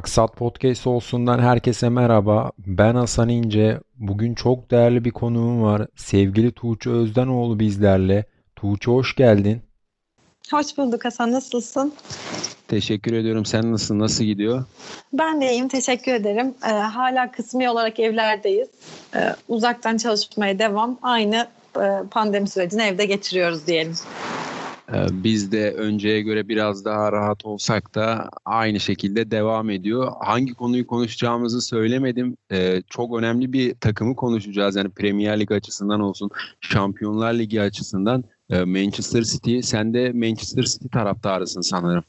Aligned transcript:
Maksat 0.00 0.36
Podcast 0.36 0.86
olsundan 0.86 1.38
herkese 1.38 1.88
merhaba. 1.88 2.52
Ben 2.58 2.94
Hasan 2.94 3.28
İnce. 3.28 3.80
Bugün 3.96 4.34
çok 4.34 4.70
değerli 4.70 5.04
bir 5.04 5.10
konuğum 5.10 5.62
var. 5.62 5.86
Sevgili 5.96 6.52
Tuğçe 6.52 6.90
Özdenoğlu 6.90 7.60
bizlerle. 7.60 8.24
Tuğçe 8.56 8.90
hoş 8.90 9.16
geldin. 9.16 9.62
Hoş 10.50 10.78
bulduk 10.78 11.04
Hasan. 11.04 11.32
Nasılsın? 11.32 11.94
Teşekkür 12.68 13.12
ediyorum. 13.12 13.44
Sen 13.44 13.72
nasılsın? 13.72 13.98
Nasıl 13.98 14.24
gidiyor? 14.24 14.64
Ben 15.12 15.40
de 15.40 15.50
iyiyim. 15.50 15.68
Teşekkür 15.68 16.12
ederim. 16.12 16.54
Ee, 16.64 16.70
hala 16.70 17.32
kısmi 17.32 17.70
olarak 17.70 18.00
evlerdeyiz. 18.00 18.68
Ee, 19.14 19.34
uzaktan 19.48 19.96
çalışmaya 19.96 20.58
devam. 20.58 20.98
Aynı 21.02 21.48
e, 21.76 21.86
pandemi 22.10 22.48
sürecini 22.48 22.82
evde 22.82 23.04
geçiriyoruz 23.04 23.66
diyelim. 23.66 23.94
Ee, 24.94 25.06
biz 25.12 25.52
de 25.52 25.72
önceye 25.72 26.20
göre 26.22 26.48
biraz 26.48 26.84
daha 26.84 27.12
rahat 27.12 27.44
olsak 27.44 27.94
da 27.94 28.30
aynı 28.44 28.80
şekilde 28.80 29.30
devam 29.30 29.70
ediyor. 29.70 30.12
Hangi 30.20 30.54
konuyu 30.54 30.86
konuşacağımızı 30.86 31.60
söylemedim. 31.60 32.36
Ee, 32.52 32.82
çok 32.88 33.18
önemli 33.18 33.52
bir 33.52 33.74
takımı 33.74 34.16
konuşacağız. 34.16 34.76
Yani 34.76 34.90
Premier 34.90 35.40
Lig 35.40 35.52
açısından 35.52 36.00
olsun, 36.00 36.30
Şampiyonlar 36.60 37.34
Ligi 37.34 37.60
açısından 37.60 38.24
ee, 38.50 38.64
Manchester 38.64 39.22
City. 39.22 39.60
Sen 39.60 39.94
de 39.94 40.12
Manchester 40.12 40.62
City 40.62 40.86
taraftarısın 40.88 41.60
sanırım. 41.60 42.04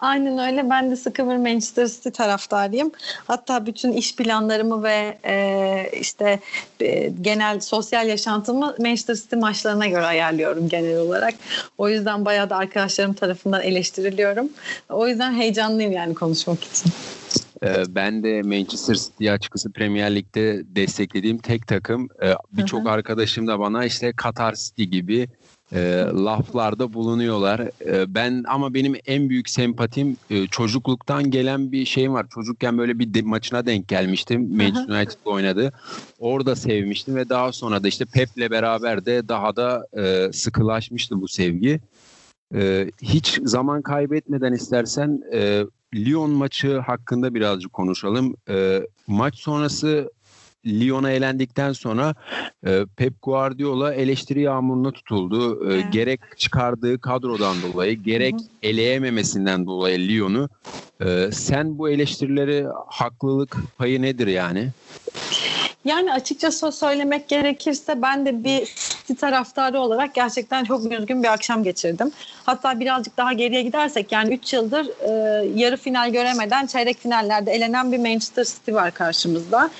Aynen 0.00 0.38
öyle. 0.38 0.70
Ben 0.70 0.90
de 0.90 0.96
sıkı 0.96 1.30
bir 1.30 1.36
Manchester 1.36 1.86
City 1.86 2.08
taraftarıyım. 2.08 2.90
Hatta 3.26 3.66
bütün 3.66 3.92
iş 3.92 4.16
planlarımı 4.16 4.82
ve 4.82 5.18
e, 5.24 5.90
işte 6.00 6.40
e, 6.80 7.12
genel 7.20 7.60
sosyal 7.60 8.08
yaşantımı 8.08 8.74
Manchester 8.78 9.14
City 9.14 9.36
maçlarına 9.36 9.86
göre 9.86 10.06
ayarlıyorum 10.06 10.68
genel 10.68 10.98
olarak. 10.98 11.34
O 11.78 11.88
yüzden 11.88 12.24
bayağı 12.24 12.50
da 12.50 12.56
arkadaşlarım 12.56 13.14
tarafından 13.14 13.62
eleştiriliyorum. 13.62 14.48
O 14.88 15.08
yüzden 15.08 15.32
heyecanlıyım 15.32 15.92
yani 15.92 16.14
konuşmak 16.14 16.64
için. 16.64 16.92
Ee, 17.62 17.82
ben 17.88 18.22
de 18.22 18.42
Manchester 18.42 18.94
City 18.94 19.30
açıkçası 19.30 19.72
Premier 19.72 20.14
Lig'de 20.14 20.62
desteklediğim 20.76 21.38
tek 21.38 21.66
takım. 21.66 22.08
Ee, 22.22 22.34
birçok 22.52 22.86
arkadaşım 22.86 23.46
da 23.46 23.58
bana 23.58 23.84
işte 23.84 24.12
Katar 24.12 24.54
City 24.54 24.82
gibi 24.82 25.28
e, 25.72 26.04
laflarda 26.14 26.92
bulunuyorlar. 26.92 27.60
E, 27.86 28.14
ben 28.14 28.44
ama 28.48 28.74
benim 28.74 28.94
en 29.06 29.28
büyük 29.28 29.50
sempatim 29.50 30.16
e, 30.30 30.46
çocukluktan 30.46 31.30
gelen 31.30 31.72
bir 31.72 31.84
şeyim 31.84 32.14
var. 32.14 32.26
Çocukken 32.34 32.78
böyle 32.78 32.98
bir 32.98 33.14
de, 33.14 33.22
maçına 33.22 33.66
denk 33.66 33.88
gelmiştim. 33.88 34.56
Manchester 34.56 34.94
United'da 34.94 35.30
oynadı. 35.30 35.72
Orada 36.18 36.56
sevmiştim 36.56 37.16
ve 37.16 37.28
daha 37.28 37.52
sonra 37.52 37.82
da 37.82 37.88
işte 37.88 38.04
Pep'le 38.04 38.50
beraber 38.50 39.06
de 39.06 39.28
daha 39.28 39.56
da 39.56 39.86
e, 39.96 40.32
sıkılaşmıştı 40.32 41.20
bu 41.20 41.28
sevgi. 41.28 41.80
E, 42.54 42.90
hiç 43.02 43.40
zaman 43.44 43.82
kaybetmeden 43.82 44.52
istersen 44.52 45.22
e, 45.32 45.64
Lyon 45.94 46.30
maçı 46.30 46.78
hakkında 46.78 47.34
birazcık 47.34 47.72
konuşalım. 47.72 48.34
E, 48.48 48.80
maç 49.06 49.38
sonrası 49.38 50.10
Lyon'a 50.66 51.10
elendikten 51.10 51.72
sonra 51.72 52.14
e, 52.66 52.84
Pep 52.96 53.22
Guardiola 53.22 53.94
eleştiri 53.94 54.40
yağmuruna 54.40 54.92
tutuldu. 54.92 55.70
E, 55.70 55.74
evet. 55.74 55.92
Gerek 55.92 56.20
çıkardığı 56.36 57.00
kadrodan 57.00 57.56
dolayı, 57.62 58.02
gerek 58.02 58.34
Hı-hı. 58.34 58.48
eleyememesinden 58.62 59.66
dolayı 59.66 60.08
Lyon'u. 60.08 60.48
E, 61.00 61.32
sen 61.32 61.78
bu 61.78 61.88
eleştirileri 61.90 62.66
haklılık 62.86 63.56
payı 63.78 64.02
nedir 64.02 64.26
yani? 64.26 64.68
Yani 65.84 66.12
açıkçası 66.12 66.72
söylemek 66.72 67.28
gerekirse 67.28 68.02
ben 68.02 68.26
de 68.26 68.44
bir 68.44 68.74
City 69.08 69.20
taraftarı 69.20 69.80
olarak 69.80 70.14
gerçekten 70.14 70.64
çok 70.64 70.92
üzgün 70.92 71.22
bir 71.22 71.32
akşam 71.32 71.62
geçirdim. 71.62 72.10
Hatta 72.44 72.80
birazcık 72.80 73.16
daha 73.16 73.32
geriye 73.32 73.62
gidersek 73.62 74.12
yani 74.12 74.34
3 74.34 74.52
yıldır 74.52 74.86
e, 74.86 75.10
yarı 75.54 75.76
final 75.76 76.12
göremeden 76.12 76.66
çeyrek 76.66 76.98
finallerde 76.98 77.52
elenen 77.52 77.92
bir 77.92 77.98
Manchester 77.98 78.44
City 78.44 78.72
var 78.72 78.90
karşımızda. 78.90 79.70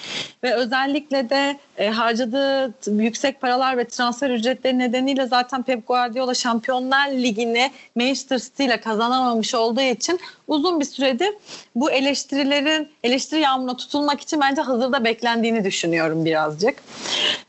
Ve 0.45 0.55
özellikle 0.55 1.31
de 1.31 1.59
e, 1.79 1.89
harcadığı 1.89 2.75
yüksek 2.87 3.41
paralar 3.41 3.79
ve 3.79 3.85
transfer 3.85 4.31
ücretleri 4.31 4.79
nedeniyle 4.79 5.27
zaten 5.27 5.63
Pep 5.63 5.89
Guardiola 5.89 6.35
Şampiyonlar 6.35 7.11
Ligi'ni 7.11 7.71
Manchester 7.95 8.39
City 8.39 8.65
ile 8.65 8.81
kazanamamış 8.81 9.55
olduğu 9.55 9.81
için 9.81 10.21
uzun 10.49 10.81
bir 10.81 10.85
süredir 10.85 11.31
bu 11.75 11.91
eleştirilerin 11.91 12.89
eleştiri 13.05 13.41
yağmuruna 13.41 13.77
tutulmak 13.77 14.21
için 14.21 14.41
bence 14.41 14.63
hazırda 14.63 15.05
beklendiğini 15.05 15.65
düşünüyorum 15.65 16.25
birazcık. 16.25 16.75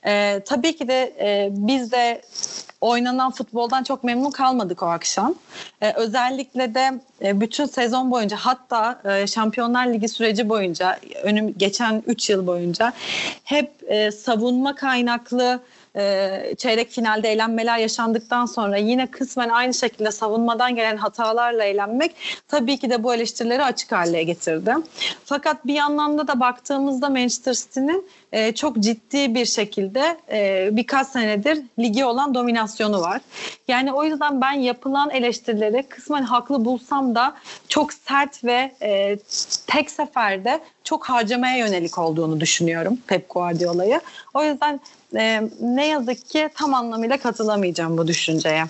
E, 0.06 0.40
tabii 0.46 0.76
ki 0.76 0.88
de 0.88 1.14
e, 1.20 1.50
biz 1.52 1.92
de 1.92 2.22
oynanan 2.82 3.32
futboldan 3.32 3.84
çok 3.84 4.04
memnun 4.04 4.32
kalmadık 4.32 4.84
o 4.84 4.86
akşam. 4.86 5.36
Ee, 5.82 5.94
özellikle 5.94 6.76
de 6.76 6.92
e, 7.22 7.42
bütün 7.42 7.66
sezon 7.66 8.12
boyunca 8.12 8.38
hatta 8.38 9.02
e, 9.06 9.28
Şampiyonlar 9.28 9.88
Ligi 9.88 10.10
süreci 10.10 10.50
boyunca 10.50 11.00
önüm 11.24 11.54
geçen 11.58 12.04
3 12.08 12.30
yıl 12.30 12.48
boyunca 12.48 12.94
hep 13.44 13.72
e, 13.88 14.12
savunma 14.12 14.76
kaynaklı 14.76 15.60
e, 15.96 16.56
çeyrek 16.58 16.92
finalde 16.92 17.30
eğlenmeler 17.32 17.78
yaşandıktan 17.78 18.46
sonra 18.46 18.78
yine 18.78 19.08
kısmen 19.08 19.50
aynı 19.50 19.74
şekilde 19.74 20.12
savunmadan 20.12 20.76
gelen 20.76 20.98
hatalarla 20.98 21.64
eğlenmek 21.64 22.16
tabii 22.48 22.78
ki 22.78 22.90
de 22.90 23.04
bu 23.04 23.14
eleştirileri 23.14 23.64
açık 23.64 23.92
hale 23.92 24.24
getirdi. 24.24 24.74
Fakat 25.26 25.68
bir 25.68 25.74
yandan 25.74 26.28
da 26.28 26.40
baktığımızda 26.40 27.10
Manchester 27.10 27.54
City'nin 27.54 28.10
e, 28.32 28.52
çok 28.52 28.80
ciddi 28.80 29.36
bir 29.36 29.46
şekilde 29.46 30.18
e, 30.32 30.70
birkaç 30.72 31.08
senedir 31.08 31.62
ligi 31.80 32.06
olan 32.06 32.34
dominasyonu 32.34 33.02
var. 33.02 33.22
Yani 33.68 33.94
o 33.94 34.04
yüzden 34.04 34.42
ben 34.42 34.52
yapılan 34.52 35.10
eleştirileri 35.10 35.84
kısmen 35.84 36.24
haklı 36.24 36.66
bulsam 36.66 37.16
da 37.16 37.36
çok 37.68 37.94
sert 37.94 38.44
ve 38.44 38.72
e, 38.82 39.18
tek 39.68 39.92
seferde 39.92 40.60
çok 40.84 41.06
harcamaya 41.10 41.58
yönelik 41.58 41.98
olduğunu 41.98 42.40
düşünüyorum 42.40 42.98
Pep 43.08 43.30
Guardiola'yı. 43.30 44.02
O 44.34 44.44
yüzden 44.44 44.80
e, 45.16 45.42
ne 45.62 45.88
yazık 45.88 46.30
ki 46.30 46.50
tam 46.56 46.74
anlamıyla 46.74 47.18
katılamayacağım 47.18 47.98
bu 47.98 48.08
düşünceye. 48.08 48.66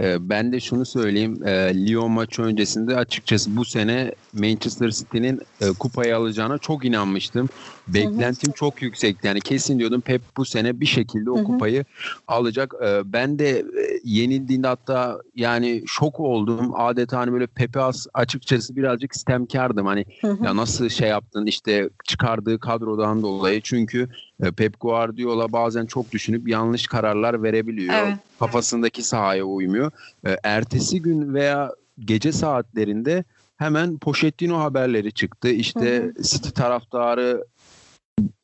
Ee, 0.00 0.28
ben 0.28 0.52
de 0.52 0.60
şunu 0.60 0.86
söyleyeyim. 0.86 1.46
E, 1.46 1.50
Lyon 1.74 2.10
maçı 2.10 2.42
öncesinde 2.42 2.96
açıkçası 2.96 3.56
bu 3.56 3.64
sene 3.64 4.12
Manchester 4.32 4.90
City'nin 4.90 5.40
e, 5.60 5.72
kupayı 5.78 6.16
alacağına 6.16 6.58
çok 6.58 6.84
inanmıştım. 6.84 7.48
Beklentim 7.94 8.48
hı 8.48 8.52
hı. 8.52 8.54
çok 8.54 8.82
yüksekti. 8.82 9.26
Yani 9.26 9.40
kesin 9.40 9.78
diyordum 9.78 10.00
Pep 10.00 10.22
bu 10.36 10.44
sene 10.44 10.80
bir 10.80 10.86
şekilde 10.86 11.30
o 11.30 11.36
hı 11.36 11.40
hı. 11.40 11.44
kupayı 11.44 11.84
alacak. 12.28 12.74
Ee, 12.84 13.12
ben 13.12 13.38
de 13.38 13.58
e, 13.58 13.64
yenildiğinde 14.04 14.66
hatta 14.66 15.20
yani 15.34 15.82
şok 15.86 16.20
oldum. 16.20 16.72
Adeta 16.74 17.18
hani 17.18 17.32
böyle 17.32 17.46
Pep'e 17.46 17.80
açıkçası 18.14 18.76
birazcık 18.76 19.12
istemkardım. 19.12 19.86
Hani 19.86 20.04
hı 20.20 20.28
hı. 20.28 20.44
ya 20.44 20.56
nasıl 20.56 20.88
şey 20.88 21.08
yaptın 21.08 21.46
işte 21.46 21.90
çıkardığı 22.04 22.58
kadrodan 22.58 23.22
dolayı. 23.22 23.60
Çünkü 23.60 24.08
e, 24.42 24.50
Pep 24.50 24.80
Guardiola 24.80 25.52
bazen 25.52 25.86
çok 25.86 26.12
düşünüp 26.12 26.48
yanlış 26.48 26.86
kararlar 26.86 27.42
verebiliyor. 27.42 27.94
Evet. 27.94 28.14
Kafasındaki 28.38 29.02
sahaya 29.02 29.44
uymuyor. 29.44 29.90
E, 30.26 30.36
ertesi 30.42 31.02
gün 31.02 31.34
veya 31.34 31.72
gece 31.98 32.32
saatlerinde 32.32 33.24
hemen 33.56 33.98
Pochettino 33.98 34.58
haberleri 34.58 35.12
çıktı. 35.12 35.48
İşte 35.48 35.96
hı 35.96 36.12
hı. 36.18 36.22
City 36.22 36.48
taraftarı 36.48 37.44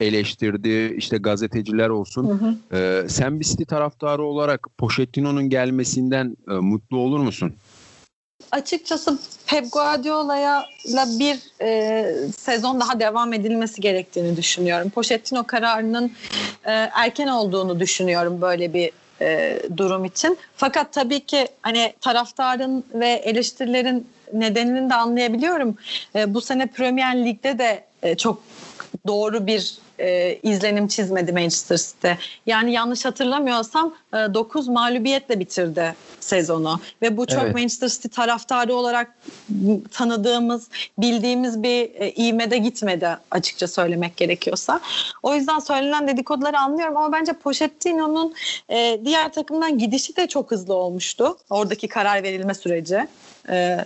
eleştirdi 0.01 0.95
işte 0.97 1.17
gazeteciler 1.17 1.89
olsun. 1.89 2.29
Hı 2.29 2.33
hı. 2.33 2.77
Ee, 2.77 3.09
sen 3.09 3.41
City 3.41 3.65
taraftarı 3.65 4.23
olarak 4.23 4.67
Pochettino'nun 4.79 5.49
gelmesinden 5.49 6.37
e, 6.51 6.53
mutlu 6.53 6.99
olur 6.99 7.19
musun? 7.19 7.53
Açıkçası 8.51 9.19
Pep 9.47 9.73
Guardiola'ya 9.73 10.65
bir 11.19 11.39
e, 11.63 12.13
sezon 12.37 12.81
daha 12.81 13.01
devam 13.01 13.33
edilmesi 13.33 13.81
gerektiğini 13.81 14.37
düşünüyorum. 14.37 14.91
Pochettino 14.91 15.45
kararının 15.45 16.13
e, 16.65 16.73
erken 16.73 17.29
olduğunu 17.29 17.81
düşünüyorum 17.81 18.41
böyle 18.41 18.75
bir 18.75 18.91
e, 19.21 19.63
durum 19.77 20.05
için. 20.05 20.39
Fakat 20.57 20.93
tabii 20.93 21.21
ki 21.21 21.49
hani 21.63 21.93
taraftarın 22.01 22.85
ve 22.95 23.09
eleştirilerin 23.09 24.07
nedenini 24.33 24.91
de 24.91 24.95
anlayabiliyorum. 24.95 25.77
E, 26.15 26.35
bu 26.35 26.41
sene 26.41 26.67
Premier 26.67 27.25
Lig'de 27.25 27.59
de 27.59 27.85
e, 28.03 28.15
çok 28.15 28.43
doğru 29.07 29.47
bir 29.47 29.79
e, 29.99 30.39
izlenim 30.43 30.89
çizmedi 30.89 31.33
Manchester 31.33 31.77
City. 31.77 32.09
Yani 32.47 32.73
yanlış 32.73 33.05
hatırlamıyorsam 33.05 33.95
e, 34.15 34.17
9 34.17 34.69
mağlubiyetle 34.69 35.41
bitirdi 35.41 35.95
sezonu 36.21 36.81
ve 37.03 37.17
bu 37.17 37.27
çok 37.27 37.43
evet. 37.43 37.55
Manchester 37.55 37.89
City 37.89 38.09
taraftarı 38.09 38.75
olarak 38.75 39.15
tanıdığımız, 39.93 40.69
bildiğimiz 40.99 41.63
bir 41.63 41.91
e, 41.95 42.11
ivmede 42.11 42.59
gitmedi 42.59 43.09
açıkça 43.31 43.69
söylemek 43.69 44.17
gerekiyorsa. 44.17 44.81
O 45.23 45.35
yüzden 45.35 45.59
söylenen 45.59 46.09
dedikoduları 46.09 46.59
anlıyorum 46.59 46.97
ama 46.97 47.13
bence 47.13 47.33
Pochettino'nun 47.33 48.35
e, 48.69 49.01
diğer 49.05 49.33
takımdan 49.33 49.79
gidişi 49.79 50.17
de 50.17 50.27
çok 50.27 50.51
hızlı 50.51 50.75
olmuştu. 50.75 51.37
Oradaki 51.51 51.89
karar 51.89 52.23
verilme 52.23 52.55
süreci. 52.55 53.07
Ee, 53.49 53.85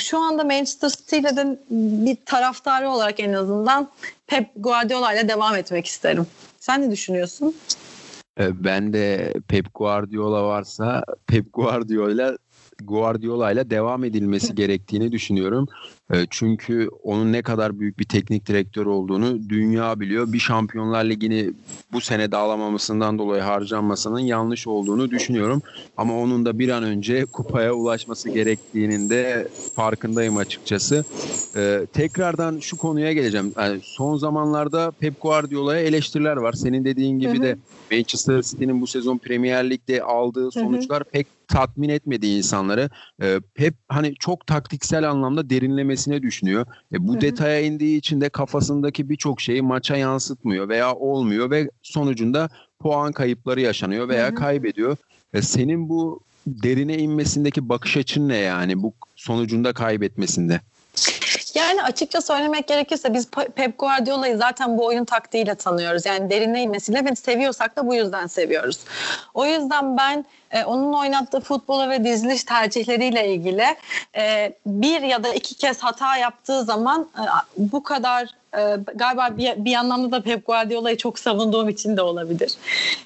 şu 0.00 0.18
anda 0.18 0.44
Manchester 0.44 0.88
City 0.88 1.16
ile 1.16 1.36
de 1.36 1.58
bir 1.70 2.16
taraftarı 2.26 2.90
olarak 2.90 3.20
en 3.20 3.32
azından 3.32 3.88
Pep 4.26 4.48
Guardiola 4.56 5.12
ile 5.14 5.27
devam 5.28 5.56
etmek 5.56 5.86
isterim. 5.86 6.26
Sen 6.60 6.82
ne 6.82 6.90
düşünüyorsun? 6.90 7.54
Ee, 8.40 8.64
ben 8.64 8.92
de 8.92 9.34
Pep 9.48 9.66
Guardiola 9.74 10.44
varsa 10.44 11.04
Pep 11.26 11.52
Guardiola 11.52 12.36
Guardiola 12.82 13.52
ile 13.52 13.70
devam 13.70 14.04
edilmesi 14.04 14.54
gerektiğini 14.54 15.12
düşünüyorum. 15.12 15.68
E, 16.12 16.26
çünkü 16.30 16.88
onun 17.02 17.32
ne 17.32 17.42
kadar 17.42 17.80
büyük 17.80 17.98
bir 17.98 18.04
teknik 18.04 18.46
direktör 18.46 18.86
olduğunu 18.86 19.48
dünya 19.48 20.00
biliyor. 20.00 20.32
Bir 20.32 20.38
Şampiyonlar 20.38 21.04
Ligi'ni 21.04 21.50
bu 21.92 22.00
sene 22.00 22.32
dağılamamasından 22.32 23.18
dolayı 23.18 23.42
harcanmasının 23.42 24.18
yanlış 24.18 24.66
olduğunu 24.66 25.10
düşünüyorum. 25.10 25.62
Ama 25.96 26.18
onun 26.18 26.44
da 26.44 26.58
bir 26.58 26.68
an 26.68 26.82
önce 26.82 27.24
kupaya 27.24 27.72
ulaşması 27.72 28.30
gerektiğinin 28.30 29.10
de 29.10 29.48
farkındayım 29.74 30.36
açıkçası. 30.36 31.04
E, 31.56 31.86
tekrardan 31.92 32.58
şu 32.58 32.76
konuya 32.76 33.12
geleceğim. 33.12 33.52
Yani 33.56 33.80
son 33.82 34.16
zamanlarda 34.16 34.90
Pep 34.90 35.22
Guardiola'ya 35.22 35.80
eleştiriler 35.80 36.36
var. 36.36 36.52
Senin 36.52 36.84
dediğin 36.84 37.18
gibi 37.18 37.34
hı 37.34 37.38
hı. 37.38 37.42
de 37.42 37.56
Manchester 37.92 38.42
City'nin 38.42 38.80
bu 38.80 38.86
sezon 38.86 39.18
Premier 39.18 39.70
Lig'de 39.70 40.02
aldığı 40.02 40.50
sonuçlar 40.50 41.00
hı 41.00 41.04
hı. 41.04 41.10
pek 41.10 41.37
tatmin 41.48 41.88
etmedi 41.88 42.26
insanları. 42.26 42.90
E, 43.22 43.40
Pep 43.54 43.74
hani 43.88 44.14
çok 44.14 44.46
taktiksel 44.46 45.10
anlamda 45.10 45.50
derinlemesine 45.50 46.22
düşünüyor. 46.22 46.66
E, 46.92 47.06
bu 47.06 47.12
hı 47.12 47.16
hı. 47.16 47.20
detaya 47.20 47.60
indiği 47.60 47.98
için 47.98 48.20
de 48.20 48.28
kafasındaki 48.28 49.10
birçok 49.10 49.40
şeyi 49.40 49.62
maça 49.62 49.96
yansıtmıyor 49.96 50.68
veya 50.68 50.94
olmuyor 50.94 51.50
ve 51.50 51.70
sonucunda 51.82 52.48
puan 52.78 53.12
kayıpları 53.12 53.60
yaşanıyor 53.60 54.08
veya 54.08 54.26
hı 54.26 54.30
hı. 54.30 54.34
kaybediyor. 54.34 54.96
E, 55.34 55.42
senin 55.42 55.88
bu 55.88 56.20
derine 56.46 56.98
inmesindeki 56.98 57.68
bakış 57.68 57.96
açın 57.96 58.28
ne 58.28 58.36
yani 58.36 58.82
bu 58.82 58.92
sonucunda 59.16 59.72
kaybetmesinde? 59.72 60.60
Yani 61.54 61.82
açıkça 61.82 62.20
söylemek 62.20 62.68
gerekirse 62.68 63.14
biz 63.14 63.30
Pep 63.30 63.78
Guardiola'yı 63.78 64.36
zaten 64.36 64.78
bu 64.78 64.84
oyun 64.84 65.04
taktiğiyle 65.04 65.54
tanıyoruz. 65.54 66.06
Yani 66.06 66.30
derine 66.30 66.62
inmesiyle 66.62 67.04
ve 67.04 67.16
seviyorsak 67.16 67.76
da 67.76 67.86
bu 67.86 67.94
yüzden 67.94 68.26
seviyoruz. 68.26 68.78
O 69.34 69.46
yüzden 69.46 69.96
ben 69.96 70.24
e, 70.50 70.64
onun 70.64 70.92
oynattığı 70.92 71.40
futbola 71.40 71.90
ve 71.90 72.04
diziliş 72.04 72.44
tercihleriyle 72.44 73.34
ilgili 73.34 73.66
e, 74.16 74.52
bir 74.66 75.02
ya 75.02 75.24
da 75.24 75.34
iki 75.34 75.54
kez 75.54 75.78
hata 75.78 76.16
yaptığı 76.16 76.64
zaman 76.64 77.08
e, 77.18 77.22
bu 77.56 77.82
kadar 77.82 78.28
e, 78.56 78.76
galiba 78.94 79.36
bir, 79.36 79.64
bir 79.64 79.74
anlamda 79.74 80.12
da 80.12 80.22
Pep 80.22 80.46
Guardiola'yı 80.46 80.96
çok 80.96 81.18
savunduğum 81.18 81.68
için 81.68 81.96
de 81.96 82.02
olabilir. 82.02 82.54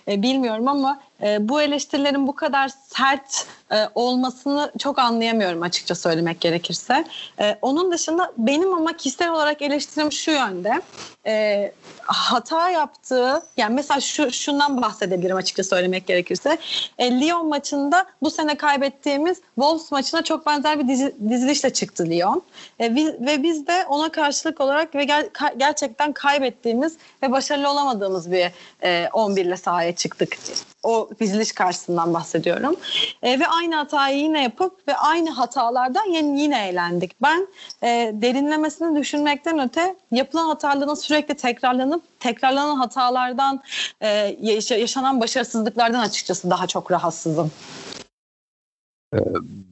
E, 0.08 0.22
bilmiyorum 0.22 0.68
ama 0.68 1.00
e, 1.22 1.48
bu 1.48 1.62
eleştirilerin 1.62 2.26
bu 2.26 2.34
kadar 2.34 2.68
sert 2.68 3.46
e, 3.72 3.88
olmasını 3.94 4.72
çok 4.78 4.98
anlayamıyorum 4.98 5.62
açıkça 5.62 5.94
söylemek 5.94 6.40
gerekirse. 6.40 7.04
E, 7.40 7.58
onun 7.62 7.92
dışında 7.92 8.32
benim 8.38 8.74
ama 8.74 8.96
kişisel 8.96 9.30
olarak 9.30 9.62
eleştirim 9.62 10.12
şu 10.12 10.30
yönde. 10.30 10.82
E, 11.26 11.72
hata 12.04 12.70
yaptığı 12.70 13.42
yani 13.56 13.74
mesela 13.74 14.00
şu 14.00 14.32
şundan 14.32 14.82
bahsedebilirim 14.82 15.36
açıkça 15.36 15.64
söylemek 15.64 16.06
gerekirse. 16.06 16.58
E, 16.98 17.20
Lyon 17.20 17.48
maçında 17.48 18.06
bu 18.22 18.30
sene 18.30 18.54
kaybettiğimiz 18.54 19.40
Wolves 19.54 19.92
maçına 19.92 20.22
çok 20.24 20.46
benzer 20.46 20.78
bir 20.78 20.88
dizi, 20.88 21.14
dizilişle 21.28 21.72
çıktı 21.72 22.06
Lyon. 22.06 22.42
E, 22.80 22.96
biz, 22.96 23.06
ve 23.06 23.42
biz 23.42 23.66
de 23.66 23.84
ona 23.88 24.12
karşılık 24.12 24.60
olarak 24.60 24.94
ve 24.94 25.04
gel, 25.04 25.28
ka, 25.32 25.52
gerçekten 25.56 26.12
kaybettiğimiz 26.12 26.96
ve 27.22 27.32
başarılı 27.32 27.70
olamadığımız 27.70 28.32
bir 28.32 28.50
e, 28.82 29.08
11 29.12 29.44
ile 29.44 29.56
sahaya 29.56 29.94
çıktık. 29.96 30.38
O 30.82 31.10
diziliş 31.20 31.52
karşısından 31.52 32.14
bahsediyorum. 32.14 32.76
E, 33.22 33.40
ve 33.40 33.46
aynı 33.46 33.74
hatayı 33.74 34.18
yine 34.18 34.42
yapıp 34.42 34.88
ve 34.88 34.96
aynı 34.96 35.30
hatalardan 35.30 36.04
yine, 36.04 36.42
yine 36.42 36.68
eğlendik. 36.68 37.22
Ben 37.22 37.46
e, 37.82 38.12
derinlemesini 38.14 39.00
düşünmekten 39.00 39.58
öte 39.58 39.96
yapılan 40.10 40.46
hataların 40.46 40.94
sürekli 40.94 41.34
tekrarlanıp 41.34 42.02
tekrarlanan 42.20 42.76
hatalardan 42.76 43.60
e, 44.00 44.36
yaşanan 44.70 45.20
başarısızlıklardan 45.20 46.00
açıkçası 46.00 46.50
daha 46.50 46.66
çok 46.66 46.90
rahatsızım. 46.90 47.50
Ee, 49.14 49.18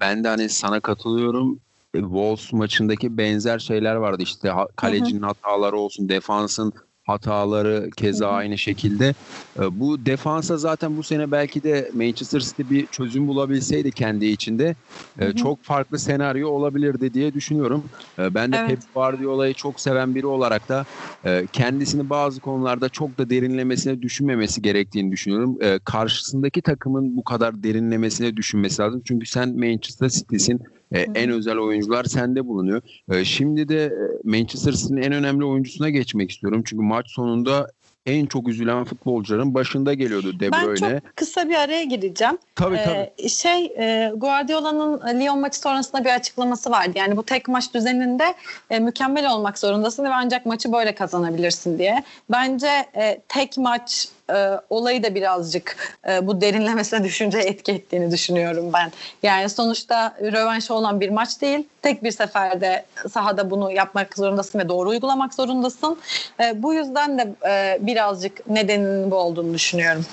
ben 0.00 0.24
de 0.24 0.28
hani 0.28 0.48
sana 0.48 0.80
katılıyorum. 0.80 1.60
Wolves 1.92 2.52
maçındaki 2.52 3.18
benzer 3.18 3.58
şeyler 3.58 3.94
vardı 3.94 4.22
işte 4.22 4.52
kalecinin 4.76 5.22
hataları 5.22 5.76
olsun, 5.76 6.08
defansın 6.08 6.72
hataları 7.10 7.90
keza 7.96 8.28
aynı 8.28 8.58
şekilde. 8.58 9.14
Ee, 9.60 9.80
bu 9.80 10.06
defansa 10.06 10.56
zaten 10.56 10.96
bu 10.96 11.02
sene 11.02 11.30
belki 11.30 11.62
de 11.62 11.90
Manchester 11.94 12.40
City 12.40 12.62
bir 12.64 12.86
çözüm 12.86 13.28
bulabilseydi 13.28 13.90
kendi 13.90 14.26
içinde 14.26 14.76
Hı-hı. 15.18 15.34
çok 15.34 15.64
farklı 15.64 15.98
senaryo 15.98 16.48
olabilirdi 16.48 17.14
diye 17.14 17.34
düşünüyorum. 17.34 17.90
Ee, 18.18 18.34
ben 18.34 18.52
de 18.52 18.56
evet. 18.56 18.70
Pep 18.70 18.94
Guardiola'yı 18.94 19.54
çok 19.54 19.80
seven 19.80 20.14
biri 20.14 20.26
olarak 20.26 20.68
da 20.68 20.84
e, 21.24 21.46
kendisini 21.52 22.10
bazı 22.10 22.40
konularda 22.40 22.88
çok 22.88 23.18
da 23.18 23.30
derinlemesine 23.30 24.02
düşünmemesi 24.02 24.62
gerektiğini 24.62 25.12
düşünüyorum. 25.12 25.58
Ee, 25.62 25.80
karşısındaki 25.84 26.62
takımın 26.62 27.16
bu 27.16 27.24
kadar 27.24 27.62
derinlemesine 27.62 28.36
düşünmesi 28.36 28.82
lazım. 28.82 29.02
Çünkü 29.04 29.26
sen 29.26 29.56
Manchester 29.56 30.08
City'sin 30.08 30.60
e, 30.92 31.00
en 31.00 31.30
özel 31.30 31.58
oyuncular 31.58 32.04
sende 32.04 32.46
bulunuyor. 32.46 32.82
E, 33.10 33.24
şimdi 33.24 33.68
de 33.68 33.84
e, 33.84 33.92
Manchester 34.24 34.72
City'nin 34.72 35.02
en 35.02 35.12
önemli 35.12 35.44
oyuncusuna 35.44 35.90
geçmek 35.90 36.30
istiyorum. 36.30 36.62
Çünkü 36.66 36.82
maç 36.82 37.10
sonunda 37.10 37.70
en 38.06 38.26
çok 38.26 38.48
üzülen 38.48 38.84
futbolcuların 38.84 39.54
başında 39.54 39.94
geliyordu 39.94 40.40
De 40.40 40.52
Bruyne. 40.52 40.82
Ben 40.82 41.00
çok 41.00 41.16
kısa 41.16 41.48
bir 41.48 41.54
araya 41.54 41.84
gireceğim. 41.84 42.38
Tabii 42.54 42.76
ee, 42.76 42.84
tabii. 42.84 43.28
Şey 43.28 43.64
e, 43.64 44.12
Guardiola'nın 44.16 45.20
Lyon 45.20 45.40
maçı 45.40 45.60
sonrasında 45.60 46.04
bir 46.04 46.14
açıklaması 46.14 46.70
vardı. 46.70 46.92
Yani 46.94 47.16
bu 47.16 47.22
tek 47.22 47.48
maç 47.48 47.74
düzeninde 47.74 48.34
e, 48.70 48.78
mükemmel 48.78 49.32
olmak 49.32 49.58
zorundasın 49.58 50.04
ve 50.04 50.08
ancak 50.08 50.46
maçı 50.46 50.72
böyle 50.72 50.94
kazanabilirsin 50.94 51.78
diye. 51.78 52.04
Bence 52.30 52.86
e, 52.96 53.20
tek 53.28 53.58
maç 53.58 54.08
e, 54.34 54.60
olayı 54.70 55.02
da 55.02 55.14
birazcık 55.14 55.98
e, 56.08 56.26
bu 56.26 56.40
derinlemesine 56.40 57.04
düşünce 57.04 57.38
etki 57.38 57.72
ettiğini 57.72 58.10
düşünüyorum 58.10 58.72
ben. 58.72 58.92
Yani 59.22 59.48
sonuçta 59.48 60.14
rövanşı 60.20 60.74
olan 60.74 61.00
bir 61.00 61.08
maç 61.08 61.40
değil. 61.40 61.66
Tek 61.82 62.04
bir 62.04 62.10
seferde 62.10 62.84
sahada 63.10 63.50
bunu 63.50 63.72
yapmak 63.72 64.16
zorundasın 64.16 64.58
ve 64.58 64.68
doğru 64.68 64.88
uygulamak 64.88 65.34
zorundasın. 65.34 65.98
E, 66.40 66.62
bu 66.62 66.74
yüzden 66.74 67.18
de 67.18 67.28
e, 67.48 67.78
birazcık 67.86 68.48
nedeninin 68.48 69.10
bu 69.10 69.16
olduğunu 69.16 69.54
düşünüyorum. 69.54 70.04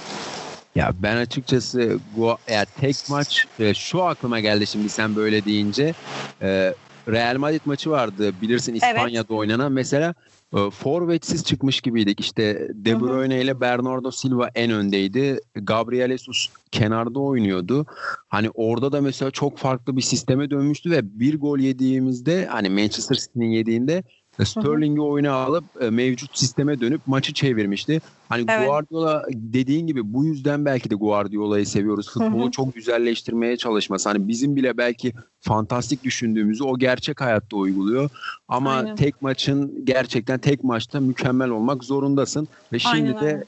Ya 0.76 0.92
ben 1.04 1.18
açıkçası 1.18 2.00
ya 2.48 2.66
tek 2.82 2.96
maç 3.10 3.46
e, 3.60 3.74
şu 3.74 4.04
aklıma 4.04 4.40
geldi 4.40 4.68
şimdi 4.68 4.90
sen 4.90 5.16
böyle 5.16 5.46
deyince. 5.46 5.94
E, 6.42 6.74
Real 7.08 7.38
Madrid 7.38 7.62
maçı 7.66 7.90
vardı 7.90 8.32
bilirsin 8.42 8.74
İspanya'da 8.74 9.20
evet. 9.20 9.32
oynanan. 9.32 9.72
Mesela 9.72 10.14
e, 10.56 10.70
forvetsiz 10.70 11.44
çıkmış 11.44 11.82
gibiydik. 11.82 12.20
İşte 12.20 12.68
De 12.74 13.00
Bruyne 13.00 13.42
ile 13.42 13.62
Bernardo 13.62 14.12
Silva 14.12 14.50
en 14.56 14.72
öndeydi. 14.72 15.40
Gabriel 15.56 16.10
Jesus 16.10 16.50
kenarda 16.72 17.20
oynuyordu. 17.20 17.86
Hani 18.28 18.50
orada 18.50 18.92
da 18.92 19.02
mesela 19.02 19.32
çok 19.32 19.58
farklı 19.58 19.98
bir 19.98 20.02
sisteme 20.02 20.50
dönmüştü 20.50 20.92
ve 20.92 21.20
bir 21.20 21.40
gol 21.40 21.60
yediğimizde 21.60 22.46
hani 22.46 22.70
Manchester 22.70 23.16
City'nin 23.16 23.50
yediğinde 23.50 24.04
Sterling'i 24.46 25.02
oyuna 25.02 25.32
alıp 25.32 25.64
e, 25.82 25.90
mevcut 25.90 26.38
sisteme 26.38 26.80
dönüp 26.80 27.02
maçı 27.08 27.34
çevirmişti. 27.34 28.02
Hani 28.30 28.46
evet. 28.50 28.68
Guardiola 28.68 29.26
dediğin 29.34 29.88
gibi 29.88 30.14
bu 30.14 30.26
yüzden 30.26 30.66
belki 30.66 30.90
de 30.90 30.96
Guardiola'yı 30.96 31.68
seviyoruz. 31.68 32.10
Futbolu 32.10 32.44
Hı-hı. 32.44 32.52
çok 32.52 32.76
güzelleştirmeye 32.76 33.58
çalışması. 33.58 34.10
Hani 34.10 34.28
bizim 34.28 34.56
bile 34.56 34.78
belki 34.78 35.14
fantastik 35.40 36.04
düşündüğümüzü 36.04 36.64
o 36.64 36.78
gerçek 36.78 37.22
hayatta 37.22 37.58
uyguluyor. 37.58 38.10
Ama 38.48 38.72
Aynen. 38.72 38.96
tek 38.96 39.22
maçın 39.22 39.86
gerçekten 39.86 40.40
tek 40.40 40.64
maçta 40.64 41.00
mükemmel 41.00 41.50
olmak 41.50 41.84
zorundasın. 41.84 42.48
Ve 42.74 42.80
şimdi 42.80 43.16
Aynen. 43.18 43.22
de 43.22 43.44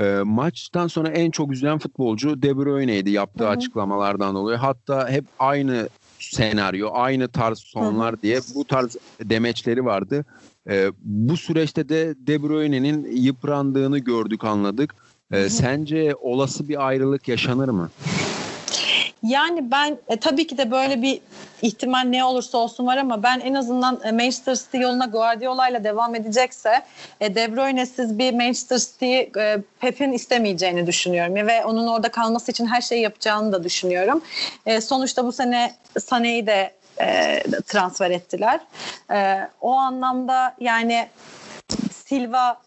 e, 0.00 0.22
maçtan 0.22 0.86
sonra 0.86 1.08
en 1.08 1.30
çok 1.30 1.52
üzülen 1.52 1.78
futbolcu 1.78 2.42
De 2.42 2.56
Bruyne'ydi 2.56 3.10
yaptığı 3.10 3.44
Hı-hı. 3.44 3.52
açıklamalardan 3.52 4.34
dolayı. 4.34 4.58
Hatta 4.58 5.08
hep 5.08 5.24
aynı 5.38 5.88
senaryo, 6.32 6.90
aynı 6.92 7.28
tarz 7.28 7.58
sonlar 7.58 8.12
Hı-hı. 8.12 8.22
diye 8.22 8.40
bu 8.54 8.64
tarz 8.64 8.96
demeçleri 9.24 9.84
vardı. 9.84 10.24
E, 10.70 10.90
bu 11.02 11.36
süreçte 11.36 11.88
de 11.88 12.14
De 12.18 12.42
Bruyne'nin 12.42 13.16
yıprandığını 13.16 13.98
gördük, 13.98 14.44
anladık. 14.44 14.94
E, 15.32 15.48
sence 15.48 16.14
olası 16.20 16.68
bir 16.68 16.86
ayrılık 16.86 17.28
yaşanır 17.28 17.68
mı? 17.68 17.90
Yani 19.22 19.70
ben 19.70 19.98
e, 20.08 20.16
tabii 20.16 20.46
ki 20.46 20.58
de 20.58 20.70
böyle 20.70 21.02
bir 21.02 21.20
ihtimal 21.62 22.00
ne 22.00 22.24
olursa 22.24 22.58
olsun 22.58 22.86
var 22.86 22.96
ama 22.96 23.22
ben 23.22 23.40
en 23.40 23.54
azından 23.54 24.00
e, 24.04 24.12
Manchester 24.12 24.54
City 24.54 24.78
yoluna 24.78 25.06
Guardiola 25.06 25.68
ile 25.68 25.84
devam 25.84 26.14
edecekse 26.14 26.82
e, 27.20 27.34
De 27.34 27.56
Bruyne'siz 27.56 28.18
bir 28.18 28.34
Manchester 28.34 28.78
City 28.78 29.18
e, 29.40 29.58
Pep'in 29.80 30.12
istemeyeceğini 30.12 30.86
düşünüyorum 30.86 31.34
ve 31.34 31.64
onun 31.64 31.86
orada 31.86 32.08
kalması 32.08 32.50
için 32.50 32.66
her 32.66 32.80
şeyi 32.80 33.02
yapacağını 33.02 33.52
da 33.52 33.64
düşünüyorum. 33.64 34.22
E, 34.66 34.80
sonuçta 34.80 35.24
bu 35.26 35.32
sene 35.32 35.74
Sané'yi 35.98 36.46
de 36.46 36.72
e, 37.00 37.42
transfer 37.66 38.10
ettiler. 38.10 38.60
E, 39.12 39.48
o 39.60 39.72
anlamda 39.72 40.54
yani 40.60 41.08
Silva 41.92 42.60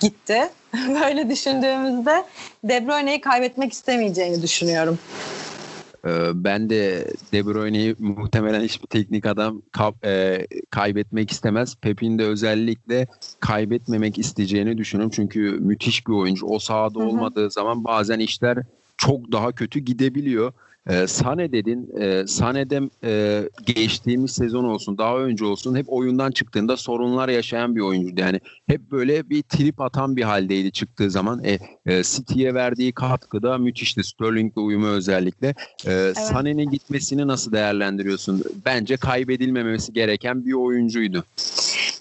gitti. 0.00 0.48
Böyle 1.02 1.30
düşündüğümüzde 1.30 2.24
De 2.64 2.86
Bruyne'yi 2.86 3.20
kaybetmek 3.20 3.72
istemeyeceğini 3.72 4.42
düşünüyorum. 4.42 4.98
Ee, 6.06 6.44
ben 6.44 6.70
de 6.70 7.06
De 7.32 7.46
Bruyne'yi 7.46 7.96
muhtemelen 7.98 8.60
hiçbir 8.60 8.86
teknik 8.86 9.26
adam 9.26 9.62
e, 10.04 10.46
kaybetmek 10.70 11.30
istemez. 11.30 11.76
Pep'in 11.80 12.18
de 12.18 12.24
özellikle 12.24 13.06
kaybetmemek 13.40 14.18
isteyeceğini 14.18 14.78
düşünüyorum. 14.78 15.12
Çünkü 15.16 15.40
müthiş 15.60 16.06
bir 16.06 16.12
oyuncu. 16.12 16.46
O 16.46 16.58
sahada 16.58 16.98
Hı-hı. 16.98 17.08
olmadığı 17.08 17.50
zaman 17.50 17.84
bazen 17.84 18.18
işler 18.18 18.58
çok 18.96 19.32
daha 19.32 19.52
kötü 19.52 19.80
gidebiliyor. 19.80 20.52
E, 20.90 21.06
Sane 21.06 21.52
dedin. 21.52 21.90
E, 22.00 22.26
Sane'de 22.26 22.80
e, 23.04 23.42
geçtiğimiz 23.66 24.30
sezon 24.30 24.64
olsun, 24.64 24.98
daha 24.98 25.18
önce 25.18 25.44
olsun 25.44 25.76
hep 25.76 25.86
oyundan 25.88 26.30
çıktığında 26.30 26.76
sorunlar 26.76 27.28
yaşayan 27.28 27.76
bir 27.76 27.80
oyuncuydu. 27.80 28.20
Yani 28.20 28.40
hep 28.66 28.90
böyle 28.90 29.30
bir 29.30 29.42
trip 29.42 29.80
atan 29.80 30.16
bir 30.16 30.22
haldeydi 30.22 30.72
çıktığı 30.72 31.10
zaman. 31.10 31.44
E, 31.44 31.58
e, 31.86 32.02
City'ye 32.02 32.54
verdiği 32.54 32.92
katkı 32.92 33.42
da 33.42 33.58
müthişti. 33.58 34.04
Sterling'le 34.04 34.56
uyumu 34.56 34.86
özellikle. 34.86 35.48
E, 35.48 35.54
evet. 35.84 36.16
Sane'nin 36.18 36.70
gitmesini 36.70 37.26
nasıl 37.26 37.52
değerlendiriyorsun? 37.52 38.42
Bence 38.64 38.96
kaybedilmemesi 38.96 39.92
gereken 39.92 40.46
bir 40.46 40.52
oyuncuydu. 40.52 41.24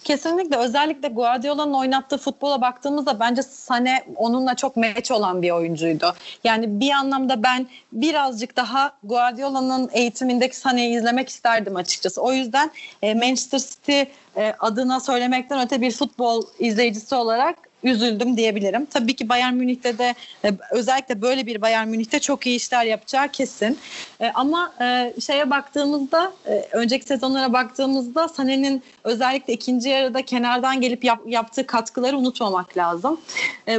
Kesinlikle 0.06 0.58
özellikle 0.58 1.08
Guardiola'nın 1.08 1.74
oynattığı 1.74 2.18
futbola 2.18 2.62
baktığımızda 2.62 3.20
bence 3.20 3.44
Sane 3.44 4.04
onunla 4.16 4.56
çok 4.56 4.78
meç 4.78 5.12
olan 5.12 5.42
bir 5.42 5.52
oyuncuydu. 5.52 6.14
Yani 6.44 6.80
bir 6.80 6.92
anlamda 6.92 7.44
ben 7.44 7.68
birazcık 7.92 8.58
daha 8.58 8.92
Guardiola'nın 9.04 9.90
eğitimindeki 9.94 10.58
Sane'yi 10.58 10.98
izlemek 10.98 11.30
isterdim 11.30 11.76
açıkçası. 11.76 12.22
O 12.22 12.34
yüzden 12.34 12.72
e, 13.02 13.14
Manchester 13.14 13.60
City 13.60 14.02
e, 14.38 14.56
adına 14.60 15.00
söylemekten 15.00 15.66
öte 15.66 15.82
bir 15.82 15.92
futbol 15.92 16.44
izleyicisi 16.60 17.16
olarak 17.16 17.65
üzüldüm 17.86 18.38
diyebilirim. 18.38 18.86
Tabii 18.86 19.16
ki 19.16 19.30
Bayern 19.30 19.54
Münih'te 19.54 19.98
de 19.98 20.16
e, 20.46 20.52
özellikle 20.72 21.22
böyle 21.22 21.46
bir 21.46 21.62
Bayern 21.62 21.88
Münih'te 21.88 22.20
çok 22.20 22.48
iyi 22.48 22.56
işler 22.56 22.86
yapacağı 22.86 23.28
kesin. 23.28 23.78
E, 24.20 24.32
ama 24.36 24.74
e, 24.82 25.14
şeye 25.22 25.50
baktığımızda 25.50 26.34
önceki 26.72 27.06
sezonlara 27.06 27.54
baktığımızda 27.54 28.26
Sané'nin 28.26 28.84
özellikle 29.04 29.54
ikinci 29.54 29.90
yarıda 29.90 30.26
kenardan 30.26 30.82
gelip 30.82 31.04
yap, 31.04 31.20
yaptığı 31.28 31.68
katkıları 31.68 32.18
unutmamak 32.18 32.78
lazım. 32.78 33.20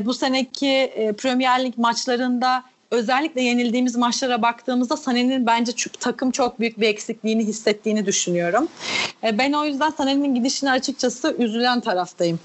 Bu 0.00 0.14
seneki 0.14 0.92
Premier 1.18 1.64
Lig 1.64 1.78
maçlarında 1.78 2.62
özellikle 2.90 3.42
yenildiğimiz 3.42 3.96
maçlara 3.96 4.42
baktığımızda 4.42 4.94
Sané'nin 4.94 5.46
bence 5.46 5.72
takım 6.00 6.30
çok 6.30 6.60
büyük 6.60 6.80
bir 6.80 6.88
eksikliğini 6.88 7.44
hissettiğini 7.44 8.06
düşünüyorum. 8.06 8.68
Ben 9.22 9.52
o 9.52 9.64
yüzden 9.64 9.90
Sané'nin 9.90 10.34
gidişine 10.34 10.70
açıkçası 10.70 11.36
üzülen 11.38 11.80
taraftayım. 11.80 12.40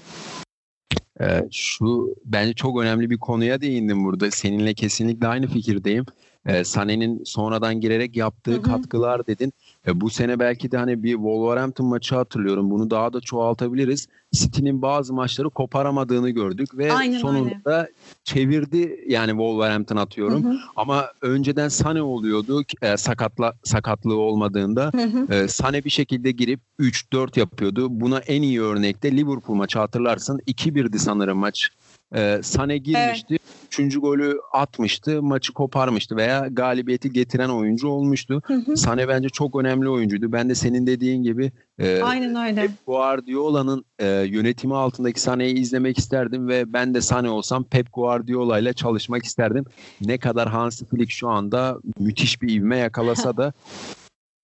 Ee, 1.20 1.48
şu 1.50 2.14
bence 2.24 2.54
çok 2.54 2.80
önemli 2.80 3.10
bir 3.10 3.18
konuya 3.18 3.60
değindim 3.60 4.04
burada. 4.04 4.30
Seninle 4.30 4.74
kesinlikle 4.74 5.26
aynı 5.26 5.46
fikirdeyim. 5.46 6.06
Ee, 6.46 6.64
Sané'nin 6.64 7.24
sonradan 7.24 7.80
girerek 7.80 8.16
yaptığı 8.16 8.52
hı 8.52 8.56
hı. 8.56 8.62
katkılar 8.62 9.26
dedin. 9.26 9.52
E, 9.86 10.00
bu 10.00 10.10
sene 10.10 10.38
belki 10.38 10.70
de 10.72 10.76
hani 10.76 11.02
bir 11.02 11.12
Wolverhampton 11.12 11.86
maçı 11.86 12.14
hatırlıyorum. 12.14 12.70
Bunu 12.70 12.90
daha 12.90 13.12
da 13.12 13.20
çoğaltabiliriz. 13.20 14.08
City'nin 14.32 14.82
bazı 14.82 15.14
maçları 15.14 15.50
koparamadığını 15.50 16.30
gördük 16.30 16.78
ve 16.78 16.92
Aynen 16.92 17.18
sonunda 17.18 17.78
öyle. 17.78 17.90
çevirdi 18.24 19.04
yani 19.08 19.30
Wolverhampton 19.30 19.96
atıyorum. 19.96 20.44
Hı 20.44 20.48
hı. 20.48 20.56
Ama 20.76 21.06
önceden 21.22 21.68
Sane 21.68 22.02
oluyordu 22.02 22.62
e, 22.82 22.96
sakatla 22.96 23.54
sakatlığı 23.64 24.16
olmadığında. 24.16 24.90
Hı 24.94 25.02
hı. 25.02 25.34
E, 25.34 25.48
Sane 25.48 25.84
bir 25.84 25.90
şekilde 25.90 26.30
girip 26.30 26.60
3-4 26.80 27.38
yapıyordu. 27.40 27.86
Buna 27.90 28.18
en 28.18 28.42
iyi 28.42 28.62
örnekte 28.62 29.12
Liverpool 29.16 29.56
maçı 29.56 29.78
hatırlarsın. 29.78 30.38
2-1'di 30.38 30.98
sanırım 30.98 31.38
maç. 31.38 31.70
E, 32.14 32.40
Sane 32.42 32.78
girmişti. 32.78 33.26
Evet. 33.30 33.40
Üçüncü 33.66 34.00
golü 34.00 34.40
atmıştı. 34.52 35.22
Maçı 35.22 35.52
koparmıştı 35.52 36.16
veya 36.16 36.48
galibiyeti 36.50 37.12
getiren 37.12 37.48
oyuncu 37.48 37.88
olmuştu. 37.88 38.42
Hı 38.44 38.54
hı. 38.54 38.76
Sane 38.76 39.08
bence 39.08 39.28
çok 39.28 39.56
önemli 39.60 39.88
oyuncuydu. 39.88 40.32
Ben 40.32 40.48
de 40.48 40.54
senin 40.54 40.86
dediğin 40.86 41.22
gibi 41.22 41.52
e, 41.78 42.02
Aynen 42.02 42.34
öyle. 42.34 42.60
Pep 42.60 42.86
Guardiola'nın 42.86 43.84
e, 43.98 44.06
yönetimi 44.06 44.76
altındaki 44.76 45.20
Sane'yi 45.20 45.54
izlemek 45.54 45.98
isterdim 45.98 46.48
ve 46.48 46.72
ben 46.72 46.94
de 46.94 47.00
Sane 47.00 47.30
olsam 47.30 47.64
Pep 47.64 47.92
Guardiola 47.92 48.58
ile 48.58 48.72
çalışmak 48.72 49.24
isterdim. 49.24 49.64
Ne 50.00 50.18
kadar 50.18 50.48
Hansi 50.48 50.84
Flick 50.86 51.10
şu 51.10 51.28
anda 51.28 51.78
müthiş 51.98 52.42
bir 52.42 52.54
ivme 52.54 52.76
yakalasa 52.76 53.36
da 53.36 53.52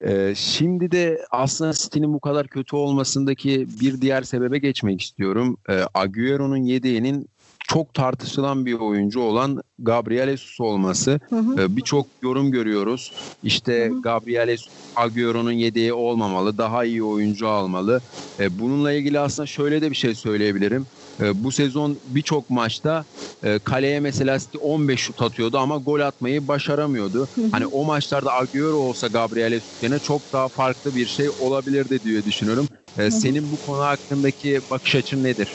Ee, 0.05 0.33
şimdi 0.37 0.91
de 0.91 1.19
aslında 1.31 1.73
City'nin 1.73 2.13
bu 2.15 2.21
kadar 2.21 2.49
kötü 2.49 2.77
olmasındaki 2.77 3.67
bir 3.81 4.01
diğer 4.01 4.23
sebebe 4.23 4.59
geçmek 4.59 5.03
istiyorum. 5.03 5.57
Ee, 5.69 5.81
Agüero'nun 5.95 6.57
yedeğinin 6.57 7.29
çok 7.69 7.95
tartışılan 7.95 8.67
bir 8.67 8.75
oyuncu 8.75 9.21
olan 9.21 9.63
Gabriel 9.79 10.31
Jesus 10.31 10.61
olması. 10.61 11.21
Ee, 11.59 11.77
Birçok 11.77 12.07
yorum 12.23 12.51
görüyoruz. 12.51 13.13
İşte 13.43 13.89
hı 13.89 13.95
hı. 13.95 14.03
Gabriel 14.03 14.49
Jesus 14.49 14.69
Agüero'nun 14.97 15.53
yedeği 15.53 15.93
olmamalı, 15.93 16.59
daha 16.59 16.85
iyi 16.85 17.03
oyuncu 17.03 17.49
almalı. 17.49 18.01
Ee, 18.41 18.59
bununla 18.59 18.93
ilgili 18.93 19.21
aslında 19.21 19.47
şöyle 19.47 19.83
de 19.83 19.91
bir 19.91 19.97
şey 19.97 20.15
söyleyebilirim. 20.15 20.87
Ee, 21.21 21.45
bu 21.45 21.53
sezon 21.53 21.97
birçok 22.05 22.51
maçta 22.51 23.05
e, 23.43 23.59
kaleye 23.59 24.01
mesela 24.01 24.39
15 24.61 25.01
şut 25.01 25.23
atıyordu 25.23 25.59
ama 25.59 25.77
gol 25.77 26.01
atmayı 26.01 26.49
başaramıyordu. 26.49 27.29
Hı. 27.35 27.43
Hani 27.53 27.67
o 27.67 27.85
maçlarda 27.85 28.33
Agüero 28.33 28.77
olsa 28.77 29.07
Gabriel 29.07 29.53
Jesus 29.53 30.03
çok 30.03 30.33
daha 30.33 30.49
farklı 30.49 30.95
bir 30.95 31.07
şey 31.07 31.29
olabilirdi 31.31 32.03
diye 32.05 32.25
düşünüyorum. 32.25 32.69
Ee, 32.99 33.11
senin 33.11 33.53
bu 33.53 33.57
konu 33.57 33.83
hakkındaki 33.83 34.61
bakış 34.71 34.95
açın 34.95 35.25
nedir? 35.25 35.49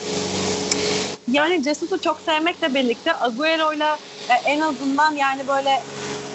Yani 1.34 1.62
Jesus'u 1.64 2.00
çok 2.00 2.22
sevmekle 2.22 2.74
birlikte 2.74 3.12
Agüero'yla 3.16 4.00
e, 4.30 4.34
en 4.34 4.60
azından 4.60 5.16
yani 5.16 5.48
böyle 5.48 5.70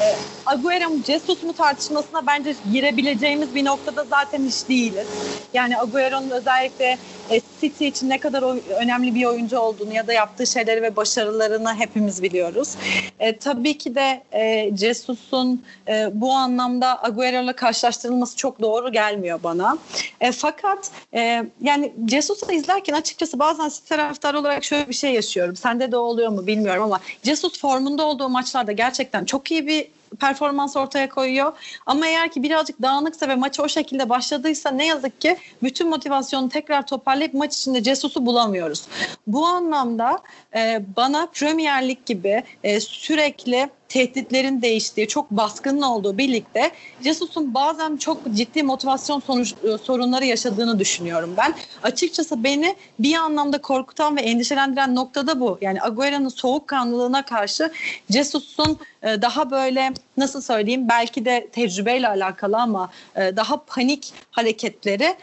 e, 0.02 0.06
Agüero 0.50 0.90
mu 0.90 1.04
Jesus 1.04 1.44
mu 1.44 1.54
tartışmasına 1.54 2.28
bence 2.28 2.56
girebileceğimiz 2.72 3.56
bir 3.56 3.66
noktada 3.66 4.04
zaten 4.04 4.46
hiç 4.46 4.70
değiliz. 4.70 5.08
Yani 5.54 5.80
Agüero'nun 5.80 6.30
özellikle 6.30 6.98
e, 7.30 7.42
City 7.62 7.88
için 7.88 8.10
ne 8.10 8.20
kadar 8.20 8.44
önemli 8.82 9.16
bir 9.16 9.26
oyuncu 9.26 9.60
olduğunu 9.60 9.94
ya 9.94 10.08
da 10.08 10.14
yaptığı 10.14 10.48
şeyleri 10.48 10.82
ve 10.82 10.96
başarılarını 10.96 11.76
hepimiz 11.76 12.24
biliyoruz. 12.24 12.76
E, 13.20 13.38
tabii 13.38 13.78
ki 13.78 13.96
de 13.96 14.22
e, 14.32 14.76
Jesus'un 14.78 15.64
e, 15.88 16.10
bu 16.14 16.32
anlamda 16.32 17.04
Agüero'la 17.04 17.54
karşılaştırılması 17.54 18.38
çok 18.38 18.62
doğru 18.62 18.92
gelmiyor 18.92 19.40
bana. 19.44 19.78
E, 20.22 20.32
fakat 20.32 20.92
e, 21.14 21.44
yani 21.62 21.94
Jesus'u 22.08 22.52
izlerken 22.52 22.94
açıkçası 22.94 23.40
bazen 23.40 23.70
City 23.70 23.88
taraftarı 23.90 24.40
olarak 24.40 24.64
şöyle 24.64 24.88
bir 24.88 24.94
şey 24.94 25.14
yaşıyorum. 25.14 25.56
Sende 25.56 25.92
de 25.92 25.98
oluyor 25.98 26.30
mu 26.30 26.48
bilmiyorum 26.48 26.84
ama 26.84 27.00
Jesus 27.24 27.60
formunda 27.60 28.06
olduğu 28.06 28.30
maçlarda 28.30 28.72
gerçekten 28.72 29.26
çok 29.26 29.52
iyi 29.52 29.68
bir 29.68 29.99
performans 30.20 30.76
ortaya 30.76 31.10
koyuyor. 31.10 31.54
Ama 31.86 32.08
eğer 32.08 32.32
ki 32.32 32.44
birazcık 32.44 32.82
dağınıksa 32.82 33.28
ve 33.28 33.36
maçı 33.36 33.62
o 33.62 33.70
şekilde 33.70 34.10
başladıysa 34.10 34.72
ne 34.72 34.86
yazık 34.86 35.22
ki 35.22 35.38
bütün 35.64 35.90
motivasyonu 35.90 36.50
tekrar 36.50 36.88
toparlayıp 36.88 37.34
maç 37.34 37.56
içinde 37.58 37.84
Cesus'u 37.84 38.26
bulamıyoruz. 38.26 38.88
Bu 39.28 39.46
anlamda 39.46 40.20
e, 40.56 40.82
bana 40.98 41.28
Premier 41.34 41.88
Lig 41.88 42.06
gibi 42.06 42.44
e, 42.64 42.80
sürekli 42.80 43.70
tehditlerin 43.90 44.62
değiştiği, 44.62 45.08
çok 45.08 45.32
baskının 45.32 45.82
olduğu 45.82 46.18
birlikte 46.18 46.72
Jesus'un 47.04 47.54
bazen 47.54 47.98
çok 47.98 48.34
ciddi 48.34 48.64
motivasyon 48.64 49.20
sonuç, 49.20 49.54
e, 49.64 49.78
sorunları 49.78 50.26
yaşadığını 50.26 50.80
düşünüyorum 50.80 51.34
ben. 51.38 51.54
Açıkçası 51.84 52.44
beni 52.44 52.76
bir 53.00 53.16
anlamda 53.16 53.62
korkutan 53.62 54.18
ve 54.18 54.22
endişelendiren 54.22 54.96
noktada 54.96 55.40
bu. 55.40 55.58
Yani 55.62 55.82
Agüero'nun 55.82 56.30
soğukkanlılığına 56.30 57.26
karşı 57.26 57.72
Jesus'un 58.10 58.78
e, 59.04 59.22
daha 59.22 59.52
böyle 59.52 59.94
nasıl 60.18 60.42
söyleyeyim 60.42 60.90
belki 60.90 61.26
de 61.26 61.50
tecrübeyle 61.52 62.08
alakalı 62.08 62.58
ama 62.58 62.90
e, 63.16 63.36
daha 63.36 63.66
panik 63.66 64.14
hareketleri 64.32 65.16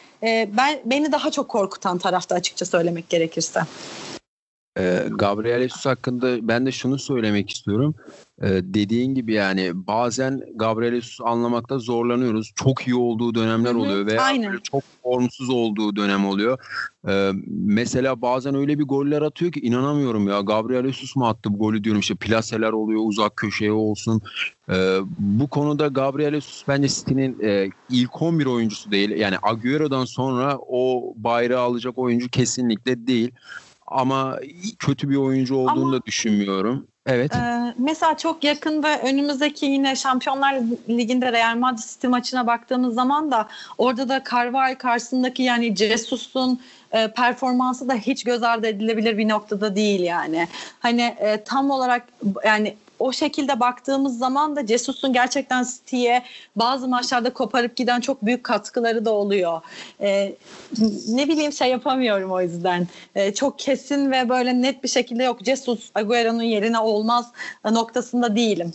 ben 0.57 0.79
beni 0.85 1.13
daha 1.13 1.31
çok 1.31 1.49
korkutan 1.49 1.99
tarafta 1.99 2.35
açıkça 2.35 2.67
söylemek 2.67 3.09
gerekirse. 3.09 3.61
Gabriel 5.11 5.63
Jesus 5.63 5.87
hakkında 5.87 6.49
ben 6.49 6.67
de 6.67 6.73
şunu 6.73 6.99
söylemek 6.99 7.51
istiyorum. 7.51 7.95
Ee, 8.43 8.49
dediğin 8.63 9.15
gibi 9.15 9.33
yani 9.33 9.71
bazen 9.75 10.43
Gabriel 10.55 10.95
Jesus 10.95 11.21
anlamakta 11.27 11.79
zorlanıyoruz. 11.79 12.53
Çok 12.55 12.87
iyi 12.87 12.95
olduğu 12.95 13.35
dönemler 13.35 13.71
Hı-hı, 13.71 13.79
oluyor 13.79 14.07
veya 14.07 14.23
böyle 14.37 14.63
çok 14.63 14.85
formsuz 15.03 15.51
olduğu 15.51 15.97
dönem 15.97 16.27
oluyor. 16.27 16.59
Ee, 17.09 17.33
mesela 17.49 18.23
bazen 18.23 18.55
öyle 18.55 18.79
bir 18.79 18.85
goller 18.85 19.23
atıyor 19.23 19.53
ki 19.53 19.61
inanamıyorum 19.61 20.29
ya. 20.29 20.41
Gabriel 20.41 20.85
Jesus 20.85 21.17
mu 21.17 21.27
attı 21.27 21.53
bu 21.53 21.59
golü 21.59 21.85
diyorum 21.85 22.01
işte 22.01 22.15
plaseler 22.15 22.73
oluyor 22.73 23.01
uzak 23.05 23.37
köşeye 23.37 23.73
olsun. 23.73 24.21
Ee, 24.71 24.99
bu 25.19 25.49
konuda 25.49 25.87
Gabriel 25.87 26.35
Jesus 26.35 26.65
bence 26.69 26.89
City'nin 26.89 27.41
e, 27.41 27.71
ilk 27.89 28.23
11 28.23 28.47
oyuncusu 28.47 28.91
değil. 28.91 29.11
Yani 29.11 29.37
Agüero'dan 29.43 30.05
sonra 30.05 30.59
o 30.69 31.15
bayrağı 31.17 31.63
alacak 31.63 31.99
oyuncu 31.99 32.29
kesinlikle 32.29 33.07
değil. 33.07 33.31
Ama 33.87 34.39
kötü 34.79 35.09
bir 35.09 35.17
oyuncu 35.17 35.55
olduğunu 35.55 35.85
Ama... 35.85 35.93
da 35.93 36.05
düşünmüyorum. 36.07 36.87
Evet. 37.07 37.35
Ee, 37.35 37.75
mesela 37.79 38.17
çok 38.17 38.45
yakında 38.45 38.99
önümüzdeki 39.01 39.67
yine 39.67 39.97
Şampiyonlar 39.97 40.61
Ligi'nde 40.89 41.33
Real 41.33 41.57
Madrid 41.57 41.83
City 41.93 42.07
maçına 42.07 42.47
baktığımız 42.47 42.95
zaman 42.95 43.33
da 43.33 43.49
orada 43.79 44.09
da 44.09 44.23
Carvajal 44.31 44.75
karşısındaki 44.75 45.43
yani 45.43 45.77
Jesus'un 45.77 46.61
e, 46.93 47.09
performansı 47.09 47.89
da 47.89 47.95
hiç 47.95 48.25
göz 48.25 48.43
ardı 48.43 48.67
edilebilir 48.67 49.19
bir 49.19 49.29
noktada 49.29 49.77
değil 49.77 50.01
yani. 50.01 50.49
Hani 50.81 51.03
e, 51.03 51.45
tam 51.45 51.71
olarak 51.71 52.09
yani 52.45 52.77
o 52.99 53.13
şekilde 53.13 53.61
baktığımız 53.61 54.19
zaman 54.19 54.57
da 54.57 54.67
Cesus'un 54.67 55.13
gerçekten 55.13 55.65
City'ye 55.65 56.23
bazı 56.57 56.89
maçlarda 56.89 57.33
koparıp 57.33 57.77
giden 57.77 58.01
çok 58.01 58.25
büyük 58.25 58.45
katkıları 58.45 59.05
da 59.05 59.13
oluyor. 59.13 59.61
Ee, 60.01 60.35
ne 61.09 61.29
bileyim 61.29 61.53
şey 61.53 61.71
yapamıyorum 61.71 62.31
o 62.31 62.41
yüzden. 62.41 62.89
Ee, 63.15 63.35
çok 63.35 63.59
kesin 63.59 64.13
ve 64.13 64.29
böyle 64.29 64.63
net 64.63 64.85
bir 64.85 64.89
şekilde 64.89 65.25
yok. 65.25 65.45
Cesus 65.45 65.91
Agüero'nun 65.95 66.43
yerine 66.43 66.79
olmaz 66.79 67.33
noktasında 67.65 68.37
değilim. 68.37 68.73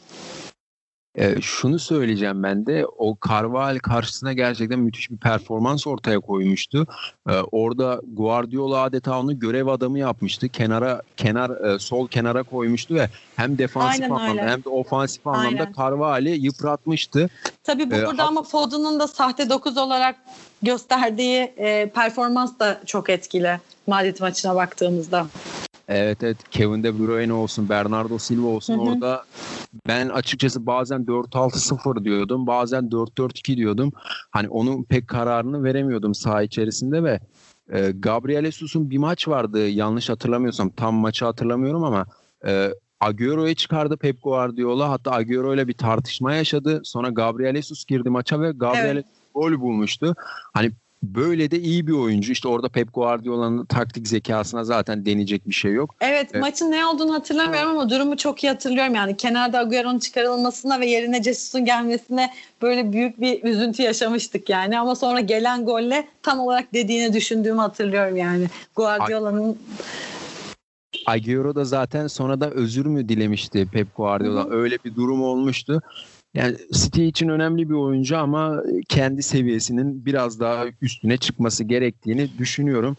E, 1.16 1.42
şunu 1.42 1.80
söyleyeceğim 1.80 2.44
ben 2.44 2.66
de 2.66 2.86
o 2.98 3.18
Carvalho 3.30 3.80
karşısına 3.80 4.34
gerçekten 4.34 4.80
müthiş 4.80 5.12
bir 5.12 5.18
performans 5.18 5.88
ortaya 5.88 6.20
koymuştu. 6.20 6.88
E, 7.30 7.34
orada 7.52 8.02
Guardiola 8.14 8.82
adeta 8.82 9.20
onu 9.20 9.40
görev 9.40 9.68
adamı 9.68 10.00
yapmıştı. 10.00 10.50
Kenara 10.50 11.02
kenar 11.18 11.50
e, 11.76 11.80
sol 11.80 12.08
kenara 12.08 12.44
koymuştu 12.44 12.96
ve 12.96 13.10
hem 13.36 13.58
defansif 13.58 14.04
Aynen 14.04 14.16
anlamda 14.16 14.42
öyle. 14.42 14.52
hem 14.52 14.64
de 14.64 14.70
ofansif 14.70 15.28
anlamda. 15.28 15.72
Carvalho 15.78 16.30
yıpratmıştı. 16.30 17.30
Tabii 17.64 17.84
Ee, 17.84 18.06
burada 18.06 18.24
ama 18.24 18.44
Foden'ın 18.44 19.00
da 19.00 19.08
sahte 19.08 19.50
9 19.50 19.78
olarak 19.78 20.16
gösterdiği 20.62 21.54
e, 21.58 21.90
performans 21.96 22.60
da 22.60 22.82
çok 22.86 23.10
etkili 23.10 23.60
Madrid 23.88 24.18
maçına 24.22 24.56
baktığımızda. 24.56 25.28
Evet 25.94 26.24
evet 26.24 26.38
Kevin 26.52 26.84
De 26.84 27.00
Bruyne 27.00 27.34
olsun 27.34 27.70
Bernardo 27.70 28.18
Silva 28.18 28.48
olsun 28.48 28.74
Hı 28.74 28.78
hı. 28.78 28.82
orada 28.82 29.24
ben 29.88 30.10
açıkçası 30.10 30.66
bazen 30.66 31.02
4-6-0 31.06 32.04
diyordum 32.04 32.48
bazen 32.48 32.84
4-4-2 32.84 33.58
diyordum. 33.58 33.92
Hani 34.32 34.50
onun 34.50 34.84
pek 34.84 35.08
kararını 35.08 35.64
veremiyordum 35.64 36.16
saha 36.16 36.44
içerisinde 36.44 37.04
ve 37.04 37.20
e, 37.72 37.92
Gabriel 37.92 38.46
Jesus'un 38.46 38.90
bir 38.90 38.98
maç 38.98 39.28
vardı 39.28 39.68
yanlış 39.70 40.10
hatırlamıyorsam 40.10 40.70
tam 40.70 40.96
maçı 40.96 41.26
hatırlamıyorum 41.26 41.84
ama 41.84 42.06
e, 42.46 42.74
Agüero'yu 43.00 43.56
çıkardı 43.56 43.98
Pep 43.98 44.24
Guardiola 44.24 44.90
hatta 44.90 45.12
Agüero 45.12 45.54
ile 45.54 45.68
bir 45.68 45.74
tartışma 45.74 46.34
yaşadı. 46.34 46.82
Sonra 46.84 47.10
Gabriel 47.10 47.56
Jesus 47.56 47.86
girdi 47.86 48.10
maça 48.10 48.42
ve 48.42 48.52
Gabriel 48.52 48.96
Evet. 48.96 49.06
Gol 49.36 49.60
bulmuştu. 49.60 50.16
Hani 50.54 50.72
böyle 51.04 51.52
de 51.52 51.60
iyi 51.60 51.88
bir 51.88 51.92
oyuncu. 51.92 52.32
İşte 52.32 52.48
orada 52.48 52.70
Pep 52.70 52.94
Guardiola'nın 52.94 53.66
taktik 53.66 54.08
zekasına 54.08 54.64
zaten 54.64 55.06
deneyecek 55.06 55.48
bir 55.48 55.54
şey 55.54 55.74
yok. 55.74 55.96
Evet, 56.02 56.30
Evet. 56.34 56.42
maçın 56.42 56.72
ne 56.72 56.86
olduğunu 56.86 57.14
hatırlamıyorum 57.14 57.70
ama 57.70 57.90
durumu 57.90 58.18
çok 58.18 58.44
iyi 58.44 58.48
hatırlıyorum. 58.48 58.96
Yani 58.96 59.18
kenarda 59.18 59.60
Agüero'nun 59.60 60.00
çıkarılmasına 60.00 60.80
ve 60.80 60.86
yerine 60.86 61.24
Jesus'un 61.24 61.66
gelmesine 61.66 62.34
böyle 62.62 62.92
büyük 62.94 63.22
bir 63.22 63.44
üzüntü 63.44 63.84
yaşamıştık 63.84 64.50
yani. 64.50 64.80
Ama 64.80 64.96
sonra 64.96 65.20
gelen 65.20 65.66
golle 65.66 66.08
tam 66.24 66.40
olarak 66.40 66.74
dediğini 66.74 67.14
düşündüğümü 67.14 67.62
hatırlıyorum 67.62 68.18
yani. 68.18 68.48
Guardiola'nın 68.76 69.58
Agüero 71.06 71.56
da 71.56 71.66
zaten 71.66 72.08
sonra 72.08 72.42
da 72.42 72.50
özür 72.50 72.86
mü 72.86 73.10
dilemişti 73.10 73.68
Pep 73.72 73.96
Guardiola. 73.96 74.44
Hı 74.46 74.50
hı. 74.50 74.54
Öyle 74.54 74.78
bir 74.86 74.96
durum 74.96 75.24
olmuştu. 75.24 75.82
Yani 76.34 76.58
City 76.74 77.08
için 77.08 77.30
önemli 77.30 77.70
bir 77.70 77.74
oyuncu 77.76 78.18
ama 78.18 78.64
kendi 78.90 79.24
seviyesinin 79.24 80.06
biraz 80.06 80.40
daha 80.40 80.66
üstüne 80.82 81.18
çıkması 81.18 81.64
gerektiğini 81.64 82.38
düşünüyorum. 82.38 82.98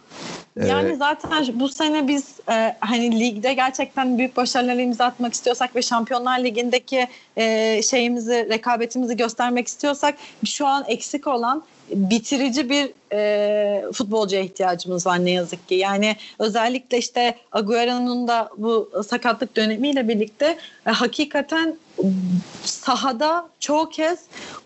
Ee, 0.57 0.67
Yani 0.67 0.97
zaten 0.97 1.47
bu 1.55 1.69
sene 1.69 2.09
biz 2.09 2.41
e, 2.51 2.77
hani 2.81 3.21
ligde 3.21 3.55
gerçekten 3.55 4.19
büyük 4.19 4.37
başarılar 4.37 4.77
imza 4.77 5.05
atmak 5.05 5.35
istiyorsak 5.35 5.77
ve 5.77 5.83
Şampiyonlar 5.83 6.45
Ligi'ndeki 6.45 7.07
e, 7.37 7.83
şeyimizi, 7.83 8.49
rekabetimizi 8.51 9.17
göstermek 9.17 9.69
istiyorsak 9.69 10.15
şu 10.45 10.67
an 10.67 10.85
eksik 10.89 11.27
olan 11.27 11.63
bitirici 11.91 12.71
bir 12.71 12.91
e, 13.13 13.93
futbolcuya 13.93 14.43
ihtiyacımız 14.43 15.07
var 15.07 15.25
ne 15.25 15.31
yazık 15.31 15.69
ki. 15.69 15.75
Yani 15.75 16.17
özellikle 16.39 16.99
işte 16.99 17.37
Agüero'nun 17.53 18.29
da 18.29 18.51
bu 18.57 18.91
sakatlık 19.09 19.57
dönemiyle 19.57 20.09
birlikte 20.09 20.59
e, 20.87 20.91
hakikaten 20.91 21.77
sahada 22.65 23.49
çoğu 23.61 23.89
kez 23.89 24.19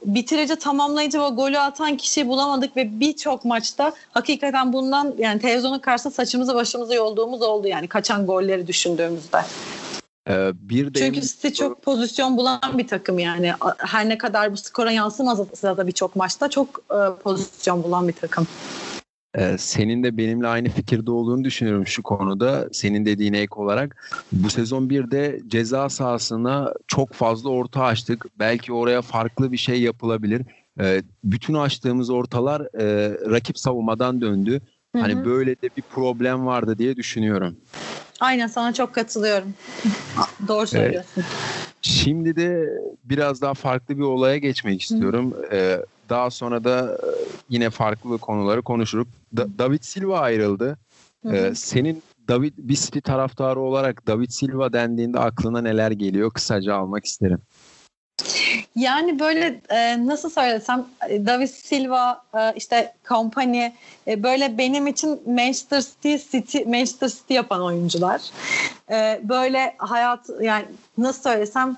bitirici, 0.04 0.56
tamamlayıcı 0.56 1.20
ve 1.20 1.28
golü 1.28 1.58
atan 1.58 1.96
kişiyi 1.96 2.28
bulamadık 2.28 2.76
ve 2.76 3.00
birçok 3.00 3.44
maçta 3.44 3.92
hakikaten 4.10 4.72
bundan 4.72 5.14
yani 5.18 5.40
televizyonun 5.40 5.78
karşısında 5.78 6.14
saçımızı 6.14 6.54
başımızı 6.54 6.94
yolduğumuz 6.94 7.42
oldu 7.42 7.68
yani 7.68 7.88
kaçan 7.88 8.26
golleri 8.26 8.66
düşündüğümüzde. 8.66 9.38
E, 10.28 10.52
bir 10.54 10.94
de 10.94 10.98
Çünkü 10.98 11.20
City 11.20 11.48
çok 11.48 11.82
pozisyon 11.82 12.36
bulan 12.36 12.60
bir 12.74 12.86
takım 12.86 13.18
yani. 13.18 13.52
Her 13.78 14.08
ne 14.08 14.18
kadar 14.18 14.52
bu 14.52 14.56
skora 14.56 14.92
yansımasa 14.92 15.76
da 15.76 15.86
birçok 15.86 16.16
maçta 16.16 16.50
çok 16.50 16.68
e, 16.90 17.22
pozisyon 17.22 17.82
bulan 17.82 18.08
bir 18.08 18.12
takım. 18.12 18.46
Ee, 19.38 19.56
senin 19.58 20.02
de 20.02 20.16
benimle 20.16 20.46
aynı 20.46 20.68
fikirde 20.68 21.10
olduğunu 21.10 21.44
düşünüyorum 21.44 21.86
şu 21.86 22.02
konuda. 22.02 22.68
Senin 22.72 23.06
dediğine 23.06 23.38
ek 23.38 23.54
olarak 23.56 24.20
bu 24.32 24.50
sezon 24.50 24.90
bir 24.90 25.10
de 25.10 25.40
ceza 25.46 25.88
sahasına 25.88 26.72
çok 26.86 27.12
fazla 27.12 27.50
orta 27.50 27.82
açtık. 27.82 28.26
Belki 28.38 28.72
oraya 28.72 29.02
farklı 29.02 29.52
bir 29.52 29.56
şey 29.56 29.82
yapılabilir. 29.82 30.42
Ee, 30.80 31.02
bütün 31.24 31.54
açtığımız 31.54 32.10
ortalar 32.10 32.60
e, 32.80 33.16
rakip 33.30 33.58
savunmadan 33.58 34.20
döndü. 34.20 34.60
Hı 34.92 34.98
hı. 34.98 35.02
Hani 35.02 35.24
böyle 35.24 35.56
de 35.56 35.70
bir 35.76 35.82
problem 35.82 36.46
vardı 36.46 36.78
diye 36.78 36.96
düşünüyorum. 36.96 37.56
Aynen 38.20 38.46
sana 38.46 38.72
çok 38.74 38.94
katılıyorum. 38.94 39.54
Doğru 40.48 40.66
söylüyorsun. 40.66 41.24
Şimdi 41.82 42.36
de 42.36 42.68
biraz 43.04 43.42
daha 43.42 43.54
farklı 43.54 43.96
bir 43.98 44.02
olaya 44.02 44.36
geçmek 44.38 44.82
istiyorum. 44.82 45.34
Ee, 45.52 45.80
daha 46.08 46.30
sonra 46.30 46.64
da 46.64 46.94
e, 46.94 47.08
yine 47.48 47.70
farklı 47.70 48.18
konuları 48.18 48.62
konuşurup 48.62 49.08
Da- 49.36 49.58
David 49.58 49.82
Silva 49.82 50.20
ayrıldı. 50.20 50.78
Hı 51.22 51.28
hı. 51.28 51.34
Ee, 51.36 51.54
senin 51.54 52.02
David 52.28 52.52
bir 52.58 52.74
City 52.76 52.98
taraftarı 52.98 53.60
olarak 53.60 54.06
David 54.06 54.30
Silva 54.30 54.72
dendiğinde 54.72 55.18
aklına 55.18 55.60
neler 55.60 55.90
geliyor? 55.90 56.30
Kısaca 56.30 56.74
almak 56.74 57.04
isterim. 57.04 57.38
Yani 58.76 59.18
böyle 59.18 59.60
e, 59.70 60.06
nasıl 60.06 60.30
söylesem 60.30 60.86
e, 61.08 61.26
David 61.26 61.48
Silva 61.48 62.22
e, 62.38 62.52
işte 62.56 62.94
Company 63.08 63.72
e, 64.06 64.22
böyle 64.22 64.58
benim 64.58 64.86
için 64.86 65.20
Manchester 65.26 65.80
City, 65.80 66.16
City 66.16 66.58
Manchester 66.58 67.08
City 67.08 67.34
yapan 67.34 67.62
oyuncular. 67.62 68.20
E, 68.90 69.20
böyle 69.22 69.74
hayat 69.78 70.20
yani 70.40 70.64
nasıl 70.98 71.22
söylesem 71.22 71.76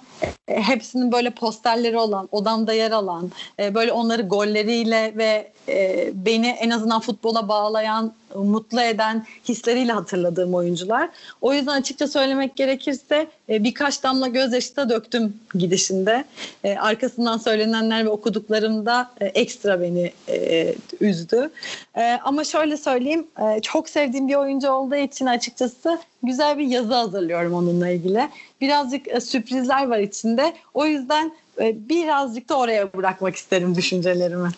e, 0.49 0.63
hepsinin 0.63 1.13
böyle 1.13 1.31
posterleri 1.31 1.99
olan, 1.99 2.29
odamda 2.33 2.73
yer 2.73 2.91
alan, 2.91 3.31
e, 3.59 3.75
böyle 3.75 3.93
onları 3.93 4.23
golleriyle 4.23 5.13
ve 5.17 5.53
e, 5.69 6.11
beni 6.15 6.47
en 6.47 6.71
azından 6.71 7.01
futbola 7.01 7.49
bağlayan, 7.49 8.13
mutlu 8.35 8.81
eden 8.81 9.27
hisleriyle 9.49 9.93
hatırladığım 9.93 10.55
oyuncular. 10.55 11.09
O 11.41 11.53
yüzden 11.53 11.81
açıkça 11.81 12.09
söylemek 12.09 12.57
gerekirse 12.57 13.27
e, 13.49 13.65
birkaç 13.65 14.03
damla 14.03 14.29
gözyaşı 14.29 14.77
da 14.77 14.89
döktüm 14.89 15.37
gidişinde. 15.55 16.25
E, 16.65 16.77
arkasından 16.77 17.39
söylenenler 17.39 18.05
ve 18.05 18.09
okuduklarımda 18.09 19.11
e, 19.21 19.27
ekstra 19.27 19.81
beni 19.81 20.13
e, 20.29 20.75
üzdü. 21.01 21.51
E, 21.97 22.19
ama 22.25 22.45
şöyle 22.45 22.77
söyleyeyim, 22.77 23.27
e, 23.41 23.61
çok 23.61 23.89
sevdiğim 23.89 24.29
bir 24.29 24.35
oyuncu 24.35 24.71
olduğu 24.71 24.97
için 24.97 25.27
açıkçası 25.27 25.99
güzel 26.23 26.59
bir 26.59 26.67
yazı 26.67 26.95
hazırlıyorum 26.95 27.55
onunla 27.55 27.89
ilgili. 27.89 28.29
Birazcık 28.61 29.09
e, 29.09 29.21
sürprizler 29.21 29.87
var 29.87 29.99
içinde. 29.99 30.53
O 30.75 30.87
yüzden 30.87 31.33
e, 31.61 31.89
birazcık 31.89 32.49
da 32.49 32.59
oraya 32.59 32.93
bırakmak 32.93 33.37
isterim 33.37 33.75
düşüncelerimi. 33.75 34.49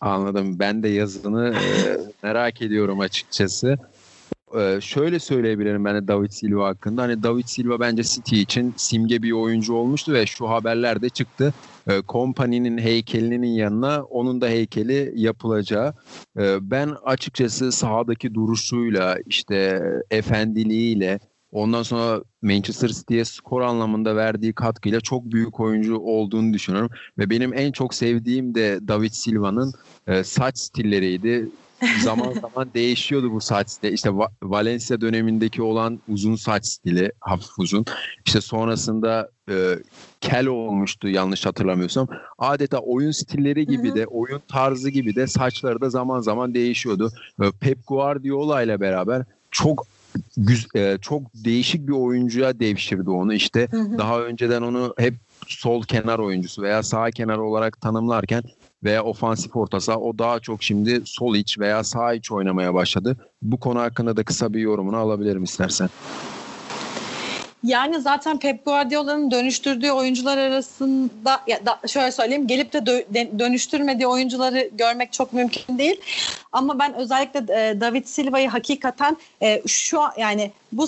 Anladım. 0.00 0.58
Ben 0.58 0.82
de 0.82 0.88
yazını 0.88 1.54
e, 1.54 1.98
merak 2.22 2.62
ediyorum 2.62 3.00
açıkçası. 3.00 3.76
E, 4.56 4.80
şöyle 4.80 5.18
söyleyebilirim 5.18 5.84
ben 5.84 5.94
de 5.94 6.08
David 6.08 6.30
Silva 6.30 6.68
hakkında. 6.68 7.02
Hani 7.02 7.22
David 7.22 7.46
Silva 7.46 7.80
bence 7.80 8.02
City 8.02 8.40
için 8.40 8.74
simge 8.76 9.22
bir 9.22 9.32
oyuncu 9.32 9.74
olmuştu 9.74 10.12
ve 10.12 10.26
şu 10.26 10.50
haberler 10.50 11.02
de 11.02 11.08
çıktı. 11.08 11.54
E, 11.88 12.00
Kompany'nin 12.00 12.78
heykelinin 12.78 13.46
yanına 13.46 14.02
onun 14.02 14.40
da 14.40 14.48
heykeli 14.48 15.12
yapılacağı. 15.16 15.94
E, 16.38 16.70
ben 16.70 16.94
açıkçası 17.04 17.72
sahadaki 17.72 18.34
duruşuyla 18.34 19.16
işte 19.26 19.82
efendiliğiyle 20.10 21.20
ondan 21.52 21.82
sonra 21.82 22.22
Manchester 22.42 22.88
City'ye 22.88 23.24
skor 23.24 23.60
anlamında 23.60 24.16
verdiği 24.16 24.52
katkıyla 24.52 25.00
çok 25.00 25.24
büyük 25.24 25.60
oyuncu 25.60 25.98
olduğunu 25.98 26.52
düşünüyorum. 26.52 26.90
Ve 27.18 27.30
benim 27.30 27.54
en 27.54 27.72
çok 27.72 27.94
sevdiğim 27.94 28.54
de 28.54 28.78
David 28.88 29.12
Silva'nın 29.12 29.72
e, 30.06 30.24
saç 30.24 30.58
stilleriydi. 30.58 31.50
zaman 32.02 32.32
zaman 32.40 32.74
değişiyordu 32.74 33.32
bu 33.32 33.40
saç 33.40 33.70
stili. 33.70 33.94
İşte 33.94 34.08
Va- 34.08 34.30
Valencia 34.42 35.00
dönemindeki 35.00 35.62
olan 35.62 36.02
uzun 36.06 36.36
saç 36.36 36.66
stili, 36.66 37.12
hafif 37.20 37.58
uzun. 37.58 37.84
İşte 38.26 38.40
sonrasında 38.40 39.30
e, 39.50 39.78
kel 40.20 40.46
olmuştu 40.46 41.08
yanlış 41.08 41.46
hatırlamıyorsam. 41.46 42.08
Adeta 42.38 42.78
oyun 42.78 43.10
stilleri 43.10 43.66
gibi 43.66 43.94
de, 43.94 44.06
oyun 44.06 44.40
tarzı 44.48 44.90
gibi 44.90 45.16
de 45.16 45.26
saçları 45.26 45.80
da 45.80 45.90
zaman 45.90 46.20
zaman 46.20 46.54
değişiyordu. 46.54 47.12
E, 47.42 47.44
Pep 47.60 47.78
Guardiola 47.86 48.62
ile 48.62 48.80
beraber 48.80 49.24
çok 49.50 49.86
güz- 50.36 50.76
e, 50.76 50.98
çok 51.02 51.22
değişik 51.34 51.88
bir 51.88 51.92
oyuncuya 51.92 52.60
devşirdi 52.60 53.10
onu. 53.10 53.34
İşte 53.34 53.68
Hı 53.70 53.80
hı. 53.80 53.98
daha 53.98 54.20
önceden 54.20 54.62
onu 54.62 54.94
hep 54.98 55.14
sol 55.46 55.82
kenar 55.82 56.18
oyuncusu 56.18 56.62
veya 56.62 56.82
sağ 56.82 57.10
kenar 57.10 57.38
olarak 57.38 57.80
tanımlarken 57.80 58.42
veya 58.84 59.04
ofansif 59.04 59.56
orta 59.56 59.80
saha 59.80 59.98
o 59.98 60.18
daha 60.18 60.40
çok 60.40 60.62
şimdi 60.62 61.02
sol 61.04 61.34
iç 61.34 61.58
veya 61.58 61.84
sağ 61.84 62.14
iç 62.14 62.32
oynamaya 62.32 62.74
başladı. 62.74 63.16
Bu 63.42 63.60
konu 63.60 63.80
hakkında 63.80 64.16
da 64.16 64.24
kısa 64.24 64.52
bir 64.54 64.60
yorumunu 64.60 64.96
alabilirim 64.96 65.42
istersen. 65.42 65.88
Yani 67.64 68.00
zaten 68.00 68.38
Pep 68.38 68.64
Guardiola'nın 68.64 69.30
dönüştürdüğü 69.30 69.90
oyuncular 69.90 70.38
arasında 70.38 71.40
ya 71.46 71.66
da 71.66 71.88
şöyle 71.88 72.12
söyleyeyim 72.12 72.46
gelip 72.46 72.72
de 72.72 72.78
dö- 72.78 73.38
dönüştürmediği 73.38 74.06
oyuncuları 74.06 74.70
görmek 74.72 75.12
çok 75.12 75.32
mümkün 75.32 75.78
değil. 75.78 76.00
Ama 76.52 76.78
ben 76.78 76.94
özellikle 76.94 77.38
e, 77.38 77.80
David 77.80 78.04
Silva'yı 78.04 78.48
hakikaten 78.48 79.16
e, 79.42 79.62
şu 79.66 80.00
an 80.00 80.12
yani 80.16 80.50
bu 80.72 80.86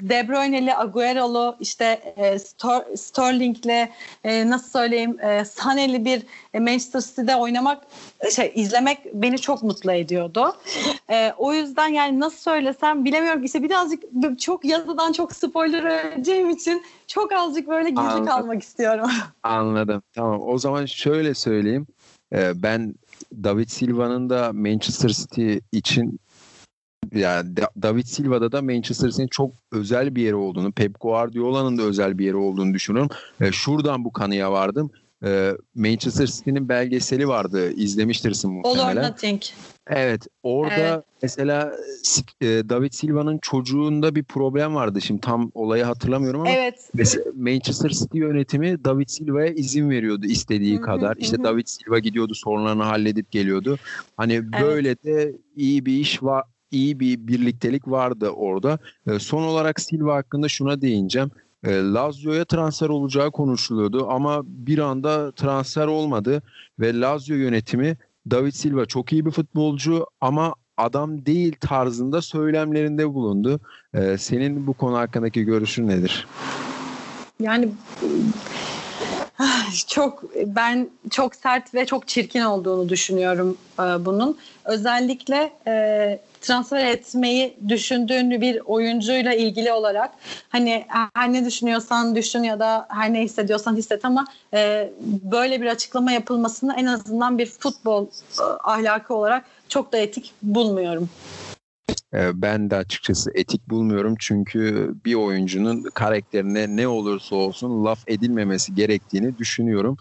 De 0.00 0.28
Bruyne'li, 0.28 0.76
Agüero'lu, 0.76 1.56
işte 1.60 2.14
e, 2.16 2.38
Sterling'li, 2.96 3.88
e, 4.24 4.50
nasıl 4.50 4.70
söyleyeyim, 4.70 5.18
e, 5.20 5.26
Sané'li 5.44 6.04
bir 6.04 6.22
Manchester 6.60 7.00
City'de 7.00 7.36
oynamak, 7.36 7.82
e, 8.20 8.30
şey 8.30 8.52
izlemek 8.54 8.98
beni 9.14 9.38
çok 9.38 9.62
mutlu 9.62 9.92
ediyordu. 9.92 10.56
E, 11.10 11.32
o 11.38 11.54
yüzden 11.54 11.88
yani 11.88 12.20
nasıl 12.20 12.38
söylesem 12.38 13.04
bilemiyorum. 13.04 13.44
İşte 13.44 13.62
birazcık 13.62 14.02
çok 14.40 14.64
yazıdan 14.64 15.12
çok 15.12 15.32
spoiler 15.32 15.84
vereceğim 15.84 16.50
için 16.50 16.82
çok 17.06 17.32
azıcık 17.32 17.68
böyle 17.68 17.90
gizli 17.90 18.00
Anladım. 18.00 18.26
kalmak 18.26 18.62
istiyorum. 18.62 19.10
Anladım. 19.42 20.02
Tamam. 20.12 20.40
O 20.46 20.58
zaman 20.58 20.86
şöyle 20.86 21.34
söyleyeyim. 21.34 21.86
Ee, 22.32 22.62
ben 22.62 22.94
David 23.42 23.68
Silva'nın 23.68 24.30
da 24.30 24.52
Manchester 24.52 25.08
City 25.08 25.56
için 25.72 26.20
yani 27.14 27.56
David 27.82 28.06
Silva'da 28.06 28.52
da 28.52 28.62
Manchester 28.62 29.08
City'nin 29.08 29.28
çok 29.28 29.50
özel 29.72 30.14
bir 30.14 30.22
yeri 30.22 30.34
olduğunu, 30.34 30.72
Pep 30.72 31.00
Guardiola'nın 31.00 31.78
da 31.78 31.82
özel 31.82 32.18
bir 32.18 32.24
yeri 32.24 32.36
olduğunu 32.36 32.74
düşünüyorum. 32.74 33.10
E, 33.40 33.52
şuradan 33.52 34.04
bu 34.04 34.12
kanıya 34.12 34.52
vardım. 34.52 34.90
E, 35.24 35.52
Manchester 35.74 36.26
City'nin 36.26 36.68
belgeseli 36.68 37.28
vardı. 37.28 37.72
İzlemiştirsin 37.72 38.50
muhtemelen. 38.52 38.96
All 38.96 38.96
or 38.96 39.10
Nothing. 39.10 39.42
Evet. 39.86 40.26
Orada 40.42 40.74
evet. 40.74 41.04
mesela 41.22 41.72
e, 42.40 42.46
David 42.46 42.92
Silva'nın 42.92 43.38
çocuğunda 43.38 44.14
bir 44.14 44.24
problem 44.24 44.74
vardı. 44.74 45.00
Şimdi 45.00 45.20
tam 45.20 45.50
olayı 45.54 45.84
hatırlamıyorum 45.84 46.40
ama 46.40 46.50
evet. 46.50 46.90
mesela 46.94 47.24
Manchester 47.34 47.90
City 47.90 48.18
yönetimi 48.18 48.84
David 48.84 49.08
Silva'ya 49.08 49.48
izin 49.48 49.90
veriyordu 49.90 50.26
istediği 50.26 50.80
kadar. 50.80 51.16
İşte 51.16 51.44
David 51.44 51.66
Silva 51.66 51.98
gidiyordu 51.98 52.34
sorunlarını 52.34 52.82
halledip 52.82 53.30
geliyordu. 53.30 53.78
Hani 54.16 54.32
evet. 54.32 54.62
böyle 54.62 54.96
de 54.96 55.36
iyi 55.56 55.86
bir 55.86 55.92
iş 55.92 56.22
var 56.22 56.44
iyi 56.74 57.00
bir 57.00 57.26
birliktelik 57.28 57.88
vardı 57.88 58.28
orada. 58.28 58.78
E, 59.06 59.18
son 59.18 59.42
olarak 59.42 59.80
Silva 59.80 60.14
hakkında 60.16 60.48
şuna 60.48 60.80
değineceğim. 60.80 61.30
E, 61.64 61.70
Lazio'ya 61.72 62.44
transfer 62.44 62.88
olacağı 62.88 63.30
konuşuluyordu 63.30 64.06
ama 64.10 64.42
bir 64.44 64.78
anda 64.78 65.32
transfer 65.32 65.86
olmadı 65.86 66.42
ve 66.80 67.00
Lazio 67.00 67.34
yönetimi 67.34 67.96
David 68.30 68.52
Silva 68.52 68.86
çok 68.86 69.12
iyi 69.12 69.26
bir 69.26 69.30
futbolcu 69.30 70.06
ama 70.20 70.54
adam 70.76 71.26
değil 71.26 71.56
tarzında 71.60 72.22
söylemlerinde 72.22 73.14
bulundu. 73.14 73.60
E, 73.94 74.18
senin 74.18 74.66
bu 74.66 74.72
konu 74.72 74.96
hakkındaki 74.96 75.44
görüşün 75.44 75.88
nedir? 75.88 76.26
Yani 77.40 77.68
çok 79.86 80.24
ben 80.46 80.88
çok 81.10 81.34
sert 81.34 81.74
ve 81.74 81.86
çok 81.86 82.08
çirkin 82.08 82.40
olduğunu 82.40 82.88
düşünüyorum 82.88 83.58
e, 83.78 83.82
bunun. 83.82 84.38
Özellikle 84.64 85.52
e, 85.66 86.18
transfer 86.40 86.84
etmeyi 86.84 87.56
düşündüğün 87.68 88.40
bir 88.40 88.60
oyuncuyla 88.64 89.34
ilgili 89.34 89.72
olarak 89.72 90.10
hani 90.48 90.86
her 91.14 91.32
ne 91.32 91.44
düşünüyorsan 91.44 92.16
düşün 92.16 92.42
ya 92.42 92.60
da 92.60 92.86
her 92.88 93.12
ne 93.12 93.20
hissediyorsan 93.20 93.76
hisset 93.76 94.04
ama 94.04 94.24
e, 94.54 94.90
böyle 95.22 95.62
bir 95.62 95.66
açıklama 95.66 96.12
yapılmasını 96.12 96.74
en 96.78 96.86
azından 96.86 97.38
bir 97.38 97.46
futbol 97.46 98.04
e, 98.04 98.42
ahlakı 98.64 99.14
olarak 99.14 99.44
çok 99.68 99.92
da 99.92 99.98
etik 99.98 100.32
bulmuyorum. 100.42 101.10
E, 102.14 102.42
ben 102.42 102.70
de 102.70 102.76
açıkçası 102.76 103.30
etik 103.34 103.68
bulmuyorum 103.68 104.14
çünkü 104.18 104.94
bir 105.04 105.14
oyuncunun 105.14 105.82
karakterine 105.82 106.76
ne 106.76 106.88
olursa 106.88 107.36
olsun 107.36 107.84
laf 107.84 107.98
edilmemesi 108.06 108.74
gerektiğini 108.74 109.38
düşünüyorum. 109.38 109.96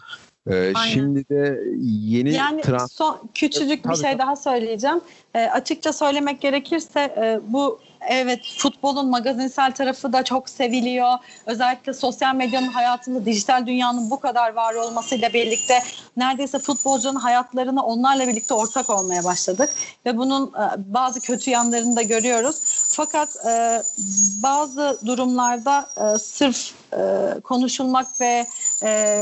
Ee, 0.51 0.73
şimdi 0.93 1.29
de 1.29 1.59
yeni 1.81 2.33
yani 2.33 2.61
trans- 2.61 2.93
son 2.93 3.29
küçücük 3.33 3.89
bir 3.89 3.95
şey 3.95 4.19
daha 4.19 4.35
söyleyeceğim. 4.35 5.01
E, 5.35 5.39
açıkça 5.39 5.93
söylemek 5.93 6.41
gerekirse 6.41 6.99
e, 6.99 7.39
bu 7.47 7.79
evet 8.07 8.39
futbolun 8.57 9.09
magazinsel 9.09 9.71
tarafı 9.71 10.13
da 10.13 10.23
çok 10.23 10.49
seviliyor. 10.49 11.13
Özellikle 11.45 11.93
sosyal 11.93 12.35
medyanın 12.35 12.67
hayatında 12.67 13.25
dijital 13.25 13.65
dünyanın 13.65 14.11
bu 14.11 14.19
kadar 14.19 14.53
var 14.53 14.73
olmasıyla 14.73 15.33
birlikte 15.33 15.79
neredeyse 16.17 16.59
futbolcunun 16.59 17.19
hayatlarını 17.19 17.83
onlarla 17.83 18.27
birlikte 18.27 18.53
ortak 18.53 18.89
olmaya 18.89 19.23
başladık. 19.23 19.69
Ve 20.05 20.17
bunun 20.17 20.47
e, 20.47 20.93
bazı 20.93 21.21
kötü 21.21 21.49
yanlarını 21.49 21.95
da 21.95 22.01
görüyoruz. 22.01 22.61
Fakat 22.89 23.45
e, 23.45 23.83
bazı 24.43 24.99
durumlarda 25.05 25.89
e, 25.97 26.17
sırf 26.17 26.71
e, 26.93 27.39
konuşulmak 27.39 28.21
ve 28.21 28.45
e, 28.83 29.21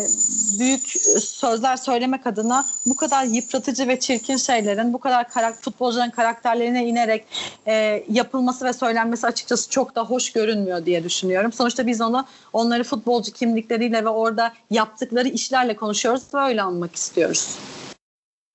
büyük 0.60 0.88
sözler 1.24 1.78
söylemek 1.78 2.28
adına 2.28 2.66
bu 2.86 2.96
kadar 2.96 3.24
yıpratıcı 3.24 3.88
ve 3.88 4.00
çirkin 4.00 4.38
şeylerin 4.38 4.94
bu 4.94 4.98
kadar 4.98 5.30
karak 5.30 5.62
futbolcuların 5.62 6.10
karakterlerine 6.10 6.86
inerek 6.86 7.26
e, 7.68 8.04
yapılması 8.10 8.66
ve 8.66 8.71
söylenmesi 8.74 9.28
açıkçası 9.28 9.70
çok 9.70 9.96
da 9.96 10.06
hoş 10.06 10.32
görünmüyor 10.32 10.86
diye 10.86 11.04
düşünüyorum. 11.04 11.52
Sonuçta 11.52 11.88
biz 11.88 12.02
onu 12.02 12.26
onları 12.54 12.84
futbolcu 12.84 13.32
kimlikleriyle 13.32 14.06
ve 14.06 14.10
orada 14.10 14.54
yaptıkları 14.70 15.28
işlerle 15.28 15.76
konuşuyoruz 15.76 16.24
ve 16.34 16.40
öyle 16.40 16.62
anmak 16.62 16.96
istiyoruz. 16.96 17.58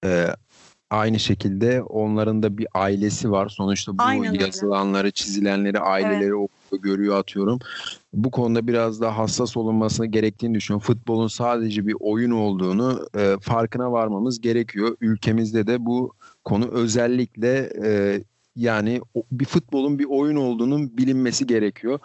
Ee, 0.04 0.26
aynı 0.90 1.18
şekilde 1.18 1.82
onların 1.82 2.42
da 2.42 2.58
bir 2.58 2.66
ailesi 2.74 3.30
var. 3.30 3.48
Sonuçta 3.48 3.98
bu 3.98 4.02
Aynen 4.02 4.32
yazılanları, 4.34 5.02
öyle. 5.02 5.10
çizilenleri 5.10 5.78
aileleri 5.80 6.24
evet. 6.24 6.48
okuyor, 6.66 6.82
görüyor 6.82 7.18
atıyorum. 7.18 7.58
Bu 8.12 8.30
konuda 8.30 8.66
biraz 8.66 9.00
daha 9.00 9.18
hassas 9.18 9.56
olunmasını 9.56 10.06
gerektiğini 10.06 10.54
düşünüyorum. 10.54 10.86
Futbolun 10.86 11.28
sadece 11.28 11.86
bir 11.86 11.96
oyun 12.00 12.30
olduğunu 12.30 13.08
e, 13.18 13.36
farkına 13.40 13.92
varmamız 13.92 14.40
gerekiyor. 14.40 14.96
Ülkemizde 15.00 15.66
de 15.66 15.86
bu 15.86 16.12
konu 16.44 16.68
özellikle 16.68 17.72
e, 17.84 18.22
yani 18.56 19.00
bir 19.32 19.44
futbolun 19.44 19.98
bir 19.98 20.04
oyun 20.04 20.36
olduğunun 20.36 20.96
bilinmesi 20.96 21.46
gerekiyor. 21.46 21.98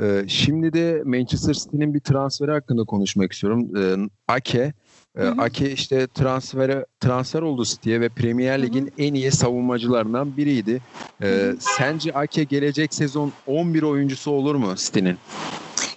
E, 0.00 0.24
şimdi 0.28 0.72
de 0.72 1.02
Manchester 1.04 1.54
City'nin 1.54 1.94
bir 1.94 2.00
transferi 2.00 2.50
hakkında 2.50 2.84
konuşmak 2.84 3.32
istiyorum. 3.32 3.76
E, 3.76 4.08
Ake 4.28 4.72
Hı 5.16 5.28
hı. 5.28 5.42
Ake 5.42 5.72
işte 5.72 6.06
transfere 6.06 6.86
transfer 7.00 7.42
oldu 7.42 7.64
City'ye 7.64 8.00
ve 8.00 8.08
Premier 8.08 8.62
Lig'in 8.62 8.92
en 8.98 9.14
iyi 9.14 9.30
savunmacılarından 9.30 10.36
biriydi. 10.36 10.80
Ee, 11.22 11.54
sence 11.58 12.12
Ake 12.12 12.44
gelecek 12.44 12.94
sezon 12.94 13.32
11 13.46 13.82
oyuncusu 13.82 14.30
olur 14.30 14.54
mu 14.54 14.74
City'nin? 14.76 15.18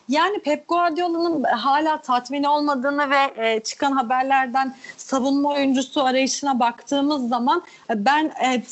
Yani 0.09 0.39
Pep 0.39 0.67
Guardiola'nın 0.67 1.43
hala 1.43 2.01
tatmin 2.01 2.43
olmadığını 2.43 3.09
ve 3.09 3.33
e, 3.37 3.59
çıkan 3.59 3.91
haberlerden 3.91 4.75
savunma 4.97 5.49
oyuncusu 5.49 6.03
arayışına 6.03 6.59
baktığımız 6.59 7.29
zaman 7.29 7.63
ben 7.95 8.31
e, 8.43 8.63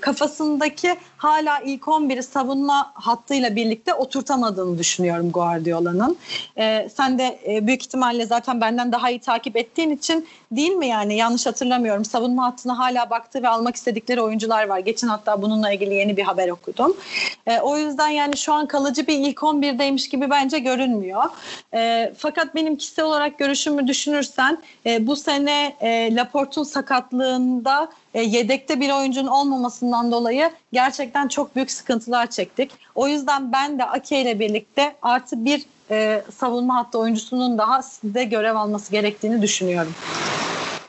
kafasındaki 0.00 0.96
hala 1.20 1.60
ilk 1.60 1.82
11'i 1.82 2.22
savunma 2.22 2.92
hattıyla 2.94 3.56
birlikte 3.56 3.94
oturtamadığını 3.94 4.78
düşünüyorum 4.78 5.32
Guardiola'nın. 5.32 6.16
E, 6.58 6.88
sen 6.94 7.18
de 7.18 7.40
e, 7.48 7.66
büyük 7.66 7.82
ihtimalle 7.82 8.26
zaten 8.26 8.60
benden 8.60 8.92
daha 8.92 9.10
iyi 9.10 9.20
takip 9.20 9.56
ettiğin 9.56 9.90
için 9.90 10.28
değil 10.52 10.70
mi 10.70 10.86
yani 10.86 11.16
yanlış 11.16 11.46
hatırlamıyorum. 11.46 12.04
Savunma 12.04 12.44
hattına 12.44 12.78
hala 12.78 13.10
baktığı 13.10 13.42
ve 13.42 13.48
almak 13.48 13.76
istedikleri 13.76 14.22
oyuncular 14.22 14.68
var. 14.68 14.78
Geçen 14.78 15.08
hatta 15.08 15.42
bununla 15.42 15.72
ilgili 15.72 15.94
yeni 15.94 16.16
bir 16.16 16.22
haber 16.22 16.48
okudum. 16.48 16.96
E, 17.46 17.60
o 17.60 17.78
yüzden 17.78 18.08
yani 18.08 18.36
şu 18.36 18.52
an 18.52 18.66
kalıcı 18.66 19.06
bir 19.06 19.18
ilk 19.18 19.38
11'deymiş 19.38 20.10
gibi 20.10 20.30
bence 20.30 20.58
görünmüyor. 20.58 21.24
E, 21.74 22.12
fakat 22.18 22.54
benim 22.54 22.76
kişisel 22.76 23.04
olarak 23.04 23.38
görüşümü 23.38 23.86
düşünürsen 23.86 24.58
e, 24.86 25.06
bu 25.06 25.16
sene 25.16 25.76
e, 25.80 26.16
Laporte'un 26.16 26.64
sakatlığında 26.64 27.90
e, 28.14 28.22
yedekte 28.22 28.80
bir 28.80 28.90
oyuncunun 28.90 29.28
olmamasından 29.28 30.12
dolayı 30.12 30.50
gerçekten 30.72 31.28
çok 31.28 31.56
büyük 31.56 31.70
sıkıntılar 31.70 32.30
çektik. 32.30 32.70
O 32.94 33.08
yüzden 33.08 33.52
ben 33.52 33.78
de 33.78 33.84
Ake 33.84 34.22
ile 34.22 34.40
birlikte 34.40 34.96
artı 35.02 35.44
bir 35.44 35.62
e, 35.90 36.22
savunma 36.38 36.76
hattı 36.76 36.98
oyuncusunun 36.98 37.58
daha 37.58 37.82
size 37.82 38.24
görev 38.24 38.54
alması 38.54 38.92
gerektiğini 38.92 39.42
düşünüyorum. 39.42 39.92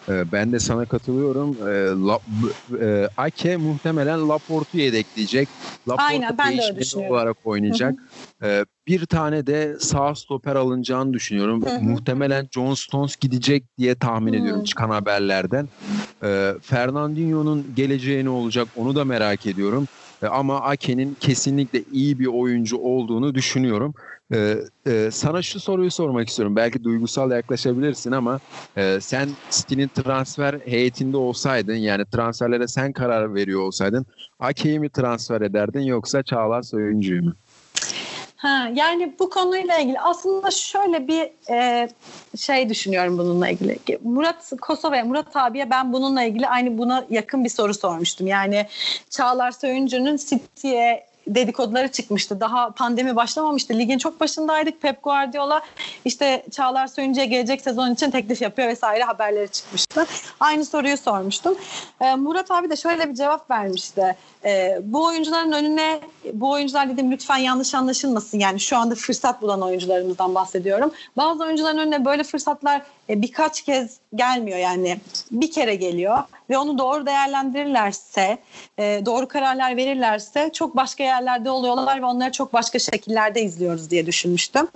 Ee, 0.10 0.32
ben 0.32 0.52
de 0.52 0.60
sana 0.60 0.86
katılıyorum. 0.86 1.58
Ee, 1.68 2.86
e, 2.86 3.08
Ake 3.18 3.58
muhtemelen 3.58 4.30
Laporte'u 4.30 4.82
yedekleyecek. 4.82 5.50
Laporte 5.88 6.04
Aynen 6.04 6.38
ben 6.38 6.58
de 6.58 6.62
öyle 6.64 6.80
düşünüyorum. 6.80 7.16
olarak 7.16 7.38
oynayacak. 7.46 7.96
Ee, 8.44 8.66
bir 8.88 9.06
tane 9.06 9.48
de 9.48 9.80
sağ 9.80 10.16
stoper 10.16 10.56
alınacağını 10.56 11.14
düşünüyorum. 11.14 11.64
Muhtemelen 11.82 12.48
John 12.52 12.74
Stones 12.74 13.16
gidecek 13.16 13.64
diye 13.78 13.96
tahmin 13.96 14.34
ediyorum 14.34 14.64
çıkan 14.64 14.90
haberlerden. 14.90 15.68
Fernandinho'nun 16.62 17.76
geleceği 17.76 18.26
ne 18.26 18.30
olacak 18.30 18.68
onu 18.76 18.96
da 18.96 19.06
merak 19.06 19.46
ediyorum. 19.46 19.88
Ama 20.30 20.62
Ake'nin 20.62 21.16
kesinlikle 21.20 21.84
iyi 21.92 22.20
bir 22.20 22.26
oyuncu 22.26 22.78
olduğunu 22.78 23.36
düşünüyorum. 23.36 23.94
Ee, 24.34 24.58
e, 24.88 25.10
sana 25.12 25.42
şu 25.42 25.60
soruyu 25.60 25.92
sormak 25.92 26.30
istiyorum. 26.30 26.56
Belki 26.56 26.84
duygusal 26.84 27.32
yaklaşabilirsin 27.32 28.12
ama 28.12 28.40
e, 28.78 28.98
sen 29.02 29.30
City'nin 29.50 29.88
transfer 29.88 30.60
heyetinde 30.66 31.18
olsaydın 31.18 31.76
yani 31.76 32.06
transferlere 32.06 32.68
sen 32.68 32.94
karar 32.94 33.36
veriyor 33.36 33.62
olsaydın 33.62 34.06
Ake'yi 34.40 34.80
mi 34.80 34.90
transfer 34.90 35.42
ederdin 35.42 35.82
yoksa 35.82 36.24
Çağlar 36.24 36.62
Söyüncü'yü 36.62 37.22
mü? 37.22 37.36
Ha, 38.42 38.70
yani 38.74 39.14
bu 39.20 39.30
konuyla 39.30 39.78
ilgili 39.78 40.00
aslında 40.00 40.52
şöyle 40.52 41.08
bir 41.08 41.32
e, 41.54 41.90
şey 42.38 42.70
düşünüyorum 42.70 43.18
bununla 43.18 43.50
ilgili. 43.50 43.80
Murat 44.04 44.52
Kosova'ya, 44.62 45.06
Murat 45.06 45.36
abiye 45.36 45.70
ben 45.70 45.94
bununla 45.94 46.24
ilgili 46.24 46.48
aynı 46.48 46.78
buna 46.78 47.06
yakın 47.10 47.44
bir 47.44 47.50
soru 47.50 47.74
sormuştum. 47.74 48.28
Yani 48.28 48.68
Çağlar 49.10 49.52
Söyüncü'nün 49.52 50.18
City'ye 50.18 51.11
dedikoduları 51.28 51.92
çıkmıştı. 51.92 52.40
Daha 52.40 52.72
pandemi 52.72 53.16
başlamamıştı. 53.16 53.74
Ligin 53.74 53.98
çok 53.98 54.20
başındaydık. 54.20 54.82
Pep 54.82 55.04
Guardiola 55.04 55.62
işte 56.06 56.46
Çağlar 56.52 56.88
Söyüncü'ye 56.88 57.26
gelecek 57.26 57.62
sezon 57.62 57.94
için 57.94 58.12
teklif 58.12 58.42
yapıyor 58.42 58.68
vesaire 58.68 59.04
haberleri 59.04 59.50
çıkmıştı. 59.50 60.06
Aynı 60.40 60.66
soruyu 60.66 60.98
sormuştum. 60.98 61.56
Ee, 62.02 62.16
Murat 62.16 62.52
abi 62.52 62.70
de 62.70 62.76
şöyle 62.76 63.10
bir 63.10 63.16
cevap 63.16 63.52
vermişti. 63.52 64.16
Ee, 64.46 64.80
bu 64.84 65.06
oyuncuların 65.06 65.52
önüne 65.52 66.00
bu 66.34 66.52
oyuncular 66.52 66.90
dedim 66.90 67.12
lütfen 67.12 67.38
yanlış 67.38 67.76
anlaşılmasın. 67.76 68.40
Yani 68.40 68.60
şu 68.60 68.78
anda 68.78 68.96
fırsat 68.96 69.42
bulan 69.42 69.62
oyuncularımızdan 69.62 70.36
bahsediyorum. 70.36 70.92
Bazı 71.18 71.44
oyuncuların 71.44 71.78
önüne 71.78 72.06
böyle 72.06 72.24
fırsatlar 72.24 72.82
e, 73.10 73.22
birkaç 73.22 73.62
kez 73.62 73.98
gelmiyor 74.16 74.58
yani 74.58 74.98
bir 75.32 75.52
kere 75.52 75.76
geliyor 75.76 76.18
ve 76.50 76.58
onu 76.58 76.78
doğru 76.78 77.06
değerlendirirlerse 77.06 78.38
e, 78.78 79.02
doğru 79.06 79.28
kararlar 79.28 79.78
verirlerse 79.78 80.50
çok 80.54 80.76
başka 80.76 81.04
yerlerde 81.22 81.50
oluyorlar 81.50 82.02
ve 82.02 82.06
onları 82.06 82.32
çok 82.32 82.54
başka 82.54 82.80
şekillerde 82.80 83.42
izliyoruz 83.42 83.90
diye 83.90 84.06
düşünmüştüm. 84.06 84.68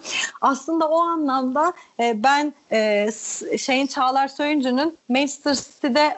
Aslında 0.41 0.89
o 0.89 0.99
anlamda 0.99 1.73
e, 1.99 2.23
ben 2.23 2.53
e, 2.71 3.09
şeyin 3.57 3.87
Çağlar 3.87 4.27
Söyüncü'nün 4.27 4.97
Manchester 5.09 5.53
City'de 5.55 6.17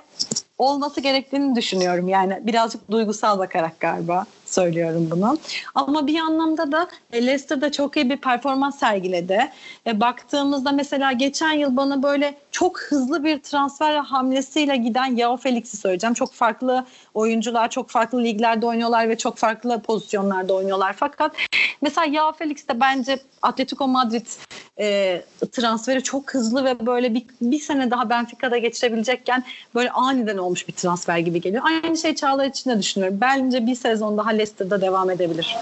olması 0.58 1.02
gerektiğini 1.02 1.56
düşünüyorum. 1.56 2.08
Yani 2.08 2.40
birazcık 2.42 2.92
duygusal 2.92 3.40
bakarak 3.40 3.80
galiba 3.80 4.26
söylüyorum 4.48 5.08
bunu. 5.12 5.38
Ama 5.76 6.08
bir 6.08 6.20
anlamda 6.20 6.72
da 6.72 6.88
e, 7.14 7.26
Leicester'da 7.26 7.72
çok 7.72 7.98
iyi 7.98 8.10
bir 8.10 8.18
performans 8.18 8.80
sergiledi. 8.80 9.50
E, 9.88 10.00
baktığımızda 10.00 10.72
mesela 10.72 11.12
geçen 11.12 11.52
yıl 11.52 11.78
bana 11.78 12.04
böyle 12.04 12.38
çok 12.52 12.82
hızlı 12.82 13.24
bir 13.24 13.40
transfer 13.40 13.96
hamlesiyle 13.96 14.78
giden 14.78 15.16
Yao 15.16 15.38
Felix'i 15.38 15.78
söyleyeceğim. 15.78 16.14
Çok 16.14 16.34
farklı 16.34 16.86
oyuncular, 17.14 17.70
çok 17.70 17.90
farklı 17.90 18.24
liglerde 18.24 18.66
oynuyorlar 18.66 19.10
ve 19.10 19.18
çok 19.18 19.38
farklı 19.38 19.82
pozisyonlarda 19.82 20.54
oynuyorlar. 20.54 20.96
Fakat 21.00 21.36
mesela 21.82 22.08
Yao 22.08 22.34
Felix 22.34 22.68
de 22.68 22.80
bence 22.80 23.20
Atletico 23.42 23.88
Madrid 23.88 24.26
e, 24.80 25.22
transferi 25.52 26.04
çok 26.04 26.34
hızlı 26.34 26.66
ve 26.66 26.86
böyle 26.86 27.14
bir, 27.14 27.26
bir 27.42 27.60
sene 27.60 27.92
daha 27.92 28.10
Benfica'da 28.10 28.58
geçirebilecekken 28.58 29.44
böyle 29.76 29.92
aniden 29.92 30.38
olmuş 30.38 30.68
bir 30.68 30.74
transfer 30.74 31.18
gibi 31.18 31.42
geliyor. 31.42 31.64
Aynı 31.66 31.98
şey 31.98 32.16
Çağlar 32.16 32.46
için 32.46 32.70
de 32.70 32.80
düşünüyorum. 32.80 33.18
Bence 33.22 33.66
bir 33.66 33.76
sezon 33.76 34.18
daha 34.18 34.32
Leicester'da 34.38 34.82
devam 34.82 35.10
edebilir. 35.10 35.56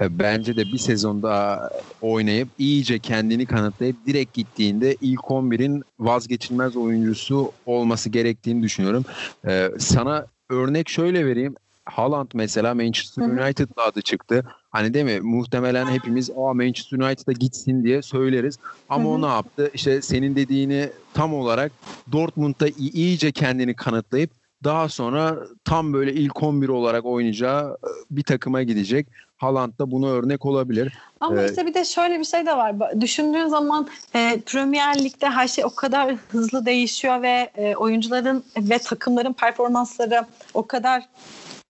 E, 0.00 0.18
bence 0.18 0.56
de 0.56 0.64
bir 0.64 0.78
sezon 0.78 1.22
daha 1.22 1.70
oynayıp 2.02 2.48
iyice 2.58 2.98
kendini 2.98 3.46
kanıtlayıp 3.46 4.06
direkt 4.06 4.34
gittiğinde 4.34 4.96
ilk 5.00 5.20
11'in 5.20 5.82
vazgeçilmez 5.98 6.76
oyuncusu 6.76 7.52
olması 7.66 8.08
gerektiğini 8.10 8.62
düşünüyorum. 8.62 9.04
Ee, 9.46 9.70
sana 9.78 10.26
örnek 10.50 10.88
şöyle 10.88 11.26
vereyim. 11.26 11.54
Haaland 11.84 12.30
mesela 12.34 12.74
Manchester 12.74 13.22
United'la 13.22 13.84
adı 13.84 14.02
çıktı. 14.02 14.44
Hani 14.70 14.94
değil 14.94 15.04
mi? 15.04 15.20
Muhtemelen 15.20 15.86
hepimiz 15.86 16.30
Aa 16.30 16.54
Manchester 16.54 16.98
United'a 16.98 17.32
gitsin 17.32 17.84
diye 17.84 18.02
söyleriz. 18.02 18.58
Ama 18.88 19.08
o 19.08 19.22
ne 19.22 19.26
yaptı? 19.26 19.70
İşte 19.74 20.02
senin 20.02 20.36
dediğini 20.36 20.90
tam 21.14 21.34
olarak 21.34 21.72
Dortmund'da 22.12 22.68
iyice 22.78 23.32
kendini 23.32 23.74
kanıtlayıp 23.74 24.30
daha 24.64 24.88
sonra 24.88 25.38
tam 25.64 25.92
böyle 25.92 26.12
ilk 26.12 26.42
11 26.42 26.68
olarak 26.68 27.04
oynayacağı 27.04 27.72
e, 27.72 27.90
bir 28.10 28.22
takıma 28.22 28.62
gidecek. 28.62 29.06
Haaland 29.36 29.78
da 29.78 29.90
buna 29.90 30.08
örnek 30.08 30.46
olabilir. 30.46 30.92
Ama 31.20 31.42
ee, 31.42 31.50
işte 31.50 31.66
bir 31.66 31.74
de 31.74 31.84
şöyle 31.84 32.18
bir 32.18 32.24
şey 32.24 32.46
de 32.46 32.56
var. 32.56 33.00
Düşündüğün 33.00 33.46
zaman 33.46 33.88
e, 34.14 34.40
Premier 34.46 35.04
Lig'de 35.04 35.30
her 35.30 35.48
şey 35.48 35.64
o 35.64 35.74
kadar 35.74 36.14
hızlı 36.28 36.66
değişiyor 36.66 37.22
ve 37.22 37.50
e, 37.56 37.76
oyuncuların 37.76 38.44
ve 38.56 38.78
takımların 38.78 39.32
performansları 39.32 40.26
o 40.54 40.66
kadar 40.66 41.08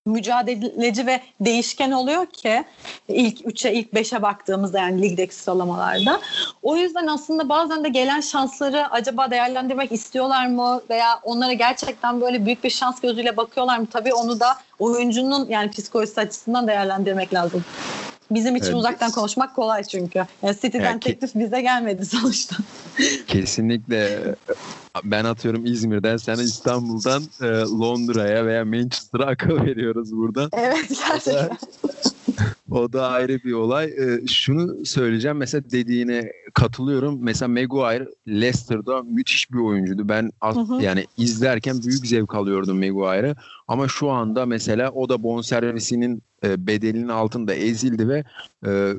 mücadeleci 0.06 1.06
ve 1.06 1.20
değişken 1.40 1.90
oluyor 1.90 2.26
ki 2.26 2.64
ilk 3.08 3.40
3'e 3.40 3.72
ilk 3.72 3.92
5'e 3.92 4.22
baktığımızda 4.22 4.78
yani 4.78 5.02
ligdeki 5.02 5.34
sıralamalarda. 5.34 6.20
O 6.62 6.76
yüzden 6.76 7.06
aslında 7.06 7.48
bazen 7.48 7.84
de 7.84 7.88
gelen 7.88 8.20
şansları 8.20 8.90
acaba 8.90 9.30
değerlendirmek 9.30 9.92
istiyorlar 9.92 10.46
mı 10.46 10.82
veya 10.90 11.20
onlara 11.22 11.52
gerçekten 11.52 12.20
böyle 12.20 12.46
büyük 12.46 12.64
bir 12.64 12.70
şans 12.70 13.00
gözüyle 13.00 13.36
bakıyorlar 13.36 13.78
mı? 13.78 13.86
Tabii 13.92 14.14
onu 14.14 14.40
da 14.40 14.56
oyuncunun 14.78 15.48
yani 15.48 15.70
psikolojisi 15.70 16.20
açısından 16.20 16.66
değerlendirmek 16.66 17.34
lazım. 17.34 17.64
Bizim 18.34 18.56
için 18.56 18.66
evet. 18.66 18.76
uzaktan 18.76 19.10
konuşmak 19.10 19.56
kolay 19.56 19.84
çünkü. 19.84 20.24
Yani 20.42 20.56
City'den 20.62 20.84
yani 20.84 21.00
teklif 21.00 21.34
bize 21.34 21.60
gelmedi 21.60 22.06
sonuçta. 22.06 22.56
Kesinlikle. 23.26 24.34
Ben 25.04 25.24
atıyorum 25.24 25.66
İzmir'den, 25.66 26.16
sen 26.16 26.38
İstanbul'dan 26.38 27.22
e, 27.42 27.46
Londra'ya 27.80 28.46
veya 28.46 28.64
Manchester'a 28.64 29.26
akıl 29.26 29.66
veriyoruz 29.66 30.16
buradan. 30.16 30.50
Evet 30.52 30.88
gerçekten. 30.88 31.50
O 32.72 32.92
da 32.92 33.08
ayrı 33.08 33.38
bir 33.44 33.52
olay. 33.52 33.84
Ee, 33.84 34.26
şunu 34.26 34.86
söyleyeceğim. 34.86 35.36
Mesela 35.36 35.70
dediğine 35.70 36.32
katılıyorum. 36.54 37.18
Mesela 37.22 37.48
Maguire 37.48 38.08
Leicester'da 38.28 39.02
müthiş 39.02 39.52
bir 39.52 39.58
oyuncuydu. 39.58 40.08
Ben 40.08 40.30
hı 40.42 40.60
hı. 40.60 40.82
yani 40.82 41.06
izlerken 41.16 41.82
büyük 41.86 42.06
zevk 42.06 42.34
alıyordum 42.34 42.76
Maguire'ı. 42.76 43.36
Ama 43.68 43.88
şu 43.88 44.10
anda 44.10 44.46
mesela 44.46 44.90
o 44.90 45.08
da 45.08 45.22
bonservisinin 45.22 46.22
e, 46.44 46.66
bedelinin 46.66 47.08
altında 47.08 47.54
ezildi 47.54 48.08
ve 48.08 48.24
e, 48.66 48.92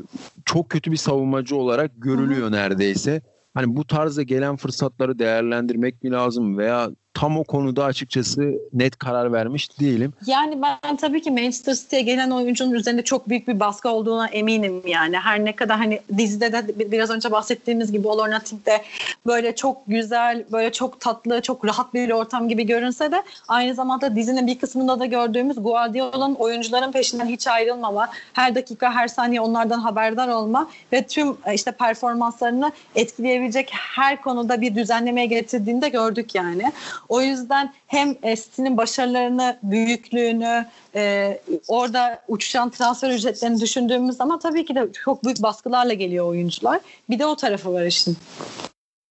çok 0.45 0.69
kötü 0.69 0.91
bir 0.91 0.97
savunmacı 0.97 1.55
olarak 1.55 1.91
görülüyor 1.97 2.41
hı 2.41 2.47
hı. 2.47 2.51
neredeyse. 2.51 3.21
Hani 3.53 3.75
bu 3.75 3.87
tarzda 3.87 4.23
gelen 4.23 4.55
fırsatları 4.55 5.19
değerlendirmek 5.19 6.03
mi 6.03 6.11
lazım 6.11 6.57
veya 6.57 6.91
tam 7.13 7.37
o 7.37 7.43
konuda 7.43 7.85
açıkçası 7.85 8.53
net 8.73 8.97
karar 8.97 9.33
vermiş 9.33 9.79
değilim. 9.79 10.13
Yani 10.25 10.61
ben 10.61 10.95
tabii 10.95 11.21
ki 11.21 11.31
Manchester 11.31 11.73
City'ye 11.73 12.01
gelen 12.01 12.29
oyuncunun 12.29 12.71
üzerinde 12.71 13.01
çok 13.01 13.29
büyük 13.29 13.47
bir 13.47 13.59
baskı 13.59 13.89
olduğuna 13.89 14.27
eminim 14.27 14.81
yani. 14.87 15.17
Her 15.17 15.45
ne 15.45 15.55
kadar 15.55 15.77
hani 15.77 15.99
dizide 16.17 16.53
de 16.53 16.91
biraz 16.91 17.09
önce 17.09 17.31
bahsettiğimiz 17.31 17.91
gibi 17.91 18.09
All 18.09 18.19
or 18.19 18.31
Nothing'de 18.31 18.81
böyle 19.25 19.55
çok 19.55 19.77
güzel, 19.87 20.43
böyle 20.51 20.71
çok 20.71 20.99
tatlı, 20.99 21.41
çok 21.41 21.65
rahat 21.65 21.93
bir 21.93 22.09
ortam 22.09 22.49
gibi 22.49 22.65
görünse 22.65 23.11
de 23.11 23.23
aynı 23.47 23.75
zamanda 23.75 24.15
dizinin 24.15 24.47
bir 24.47 24.59
kısmında 24.59 24.99
da 24.99 25.05
gördüğümüz 25.05 25.63
Guardiola'nın 25.63 26.35
oyuncuların 26.35 26.91
peşinden 26.91 27.27
hiç 27.27 27.47
ayrılmama, 27.47 28.09
her 28.33 28.55
dakika, 28.55 28.93
her 28.93 29.07
saniye 29.07 29.41
onlardan 29.41 29.79
haberdar 29.79 30.27
olma 30.27 30.69
ve 30.91 31.07
tüm 31.07 31.37
işte 31.53 31.71
performanslarını 31.71 32.71
etkileyebilecek 32.95 33.69
her 33.73 34.21
konuda 34.21 34.61
bir 34.61 34.75
düzenlemeye 34.75 35.27
getirdiğini 35.27 35.81
de 35.81 35.89
gördük 35.89 36.35
yani. 36.35 36.71
O 37.13 37.21
yüzden 37.21 37.73
hem 37.87 38.13
City'nin 38.13 38.77
başarılarını, 38.77 39.59
büyüklüğünü, 39.63 40.65
e, 40.95 41.41
orada 41.67 42.21
uçuşan 42.27 42.69
transfer 42.69 43.09
ücretlerini 43.11 43.61
düşündüğümüz 43.61 44.17
zaman 44.17 44.39
tabii 44.39 44.65
ki 44.65 44.75
de 44.75 44.87
çok 45.03 45.23
büyük 45.23 45.43
baskılarla 45.43 45.93
geliyor 45.93 46.25
oyuncular. 46.25 46.79
Bir 47.09 47.19
de 47.19 47.25
o 47.25 47.35
tarafı 47.35 47.73
var 47.73 47.85
işin. 47.85 48.17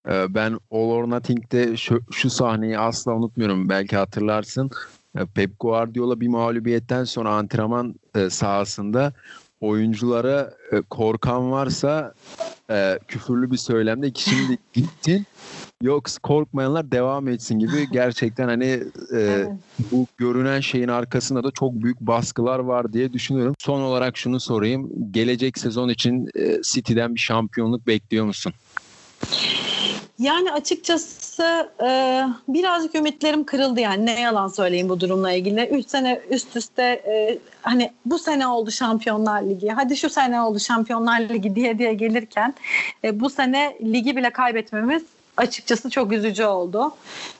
Ee, 0.09 0.35
ben 0.35 0.59
All 0.71 0.91
or 0.91 1.11
Nothing'de 1.11 1.77
şu, 1.77 2.01
şu 2.11 2.31
sahneyi 2.31 2.79
asla 2.79 3.15
unutmuyorum. 3.15 3.69
Belki 3.69 3.97
hatırlarsın. 3.97 4.71
Ee, 5.19 5.21
Pep 5.35 5.61
Guardiola 5.61 6.21
bir 6.21 6.29
mağlubiyetten 6.29 7.05
sonra 7.05 7.31
antrenman 7.31 7.95
e, 8.15 8.31
sahasında 8.31 9.13
oyunculara 9.61 10.55
e, 10.73 10.81
korkan 10.81 11.51
varsa 11.51 12.14
e, 12.70 12.99
küfürlü 13.09 13.51
bir 13.51 13.57
söylemde 13.57 14.11
ki 14.11 14.23
şimdi 14.23 14.59
gittin 14.73 15.27
yok 15.83 16.07
korkmayanlar 16.23 16.92
devam 16.92 17.29
etsin 17.29 17.59
gibi 17.59 17.88
gerçekten 17.92 18.49
hani 18.49 18.64
e, 18.64 19.16
evet. 19.16 19.49
bu 19.92 20.07
görünen 20.16 20.61
şeyin 20.61 20.88
arkasında 20.88 21.44
da 21.44 21.51
çok 21.51 21.75
büyük 21.75 22.01
baskılar 22.01 22.59
var 22.59 22.92
diye 22.92 23.12
düşünüyorum. 23.12 23.55
Son 23.59 23.81
olarak 23.81 24.16
şunu 24.16 24.40
sorayım. 24.40 24.90
Gelecek 25.11 25.59
sezon 25.59 25.88
için 25.88 26.31
e, 26.35 26.62
City'den 26.62 27.14
bir 27.14 27.20
şampiyonluk 27.20 27.87
bekliyor 27.87 28.25
musun? 28.25 28.53
Yani 30.20 30.52
açıkçası 30.52 31.70
e, 31.83 32.22
birazcık 32.48 32.94
ümitlerim 32.94 33.44
kırıldı 33.44 33.80
yani 33.80 34.06
ne 34.06 34.20
yalan 34.20 34.48
söyleyeyim 34.48 34.88
bu 34.88 35.00
durumla 35.00 35.33
ilgili. 35.33 35.66
Üç 35.66 35.88
sene 35.88 36.20
üst 36.30 36.56
üste 36.56 36.83
e, 36.83 37.38
hani 37.62 37.92
bu 38.04 38.18
sene 38.18 38.46
oldu 38.46 38.70
Şampiyonlar 38.70 39.42
Ligi, 39.42 39.68
hadi 39.68 39.96
şu 39.96 40.11
sene 40.11 40.42
oldu 40.42 40.61
Şampiyonlar 40.61 41.20
Ligi 41.20 41.54
diye 41.54 41.78
diye 41.78 41.94
gelirken 41.94 42.54
e, 43.04 43.20
bu 43.20 43.30
sene 43.30 43.76
ligi 43.83 44.16
bile 44.16 44.30
kaybetmemiz 44.30 45.02
açıkçası 45.40 45.90
çok 45.90 46.12
üzücü 46.12 46.44
oldu. 46.44 46.94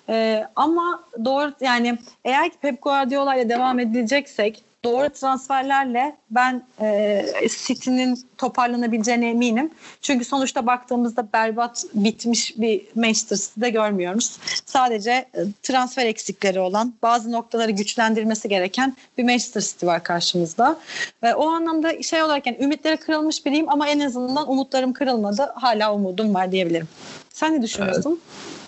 Ee, 0.09 0.47
ama 0.57 1.05
doğru 1.25 1.53
yani 1.61 1.99
eğer 2.25 2.51
ki 2.51 2.57
Pep 2.63 2.83
Guardiola 2.83 3.35
ile 3.35 3.49
devam 3.49 3.79
edileceksek 3.79 4.65
doğru 4.85 5.11
transferlerle 5.11 6.17
ben 6.31 6.63
e, 6.81 7.27
City'nin 7.67 8.19
toparlanabileceğine 8.39 9.31
eminim. 9.31 9.71
Çünkü 10.03 10.25
sonuçta 10.25 10.67
baktığımızda 10.67 11.29
berbat 11.33 11.85
bitmiş 11.95 12.59
bir 12.59 12.83
Manchester 12.95 13.37
City'de 13.37 13.71
görmüyoruz. 13.71 14.39
Sadece 14.67 15.11
e, 15.11 15.41
transfer 15.63 16.07
eksikleri 16.07 16.61
olan, 16.61 16.95
bazı 17.03 17.33
noktaları 17.33 17.71
güçlendirmesi 17.71 18.49
gereken 18.49 18.97
bir 19.19 19.25
Manchester 19.25 19.61
City 19.61 19.87
var 19.87 20.03
karşımızda. 20.03 20.77
Ve 21.23 21.35
o 21.35 21.49
anlamda 21.49 22.03
şey 22.03 22.23
olarak 22.23 22.47
yani 22.47 22.59
ümitleri 22.61 22.97
kırılmış 22.97 23.47
biriyim 23.47 23.69
ama 23.69 23.89
en 23.89 24.01
azından 24.01 24.51
umutlarım 24.51 24.93
kırılmadı. 24.93 25.53
Hala 25.55 25.95
umudum 25.95 26.35
var 26.35 26.53
diyebilirim. 26.53 26.89
Sen 27.35 27.55
ne 27.59 27.63
düşünüyorsun? 27.63 28.21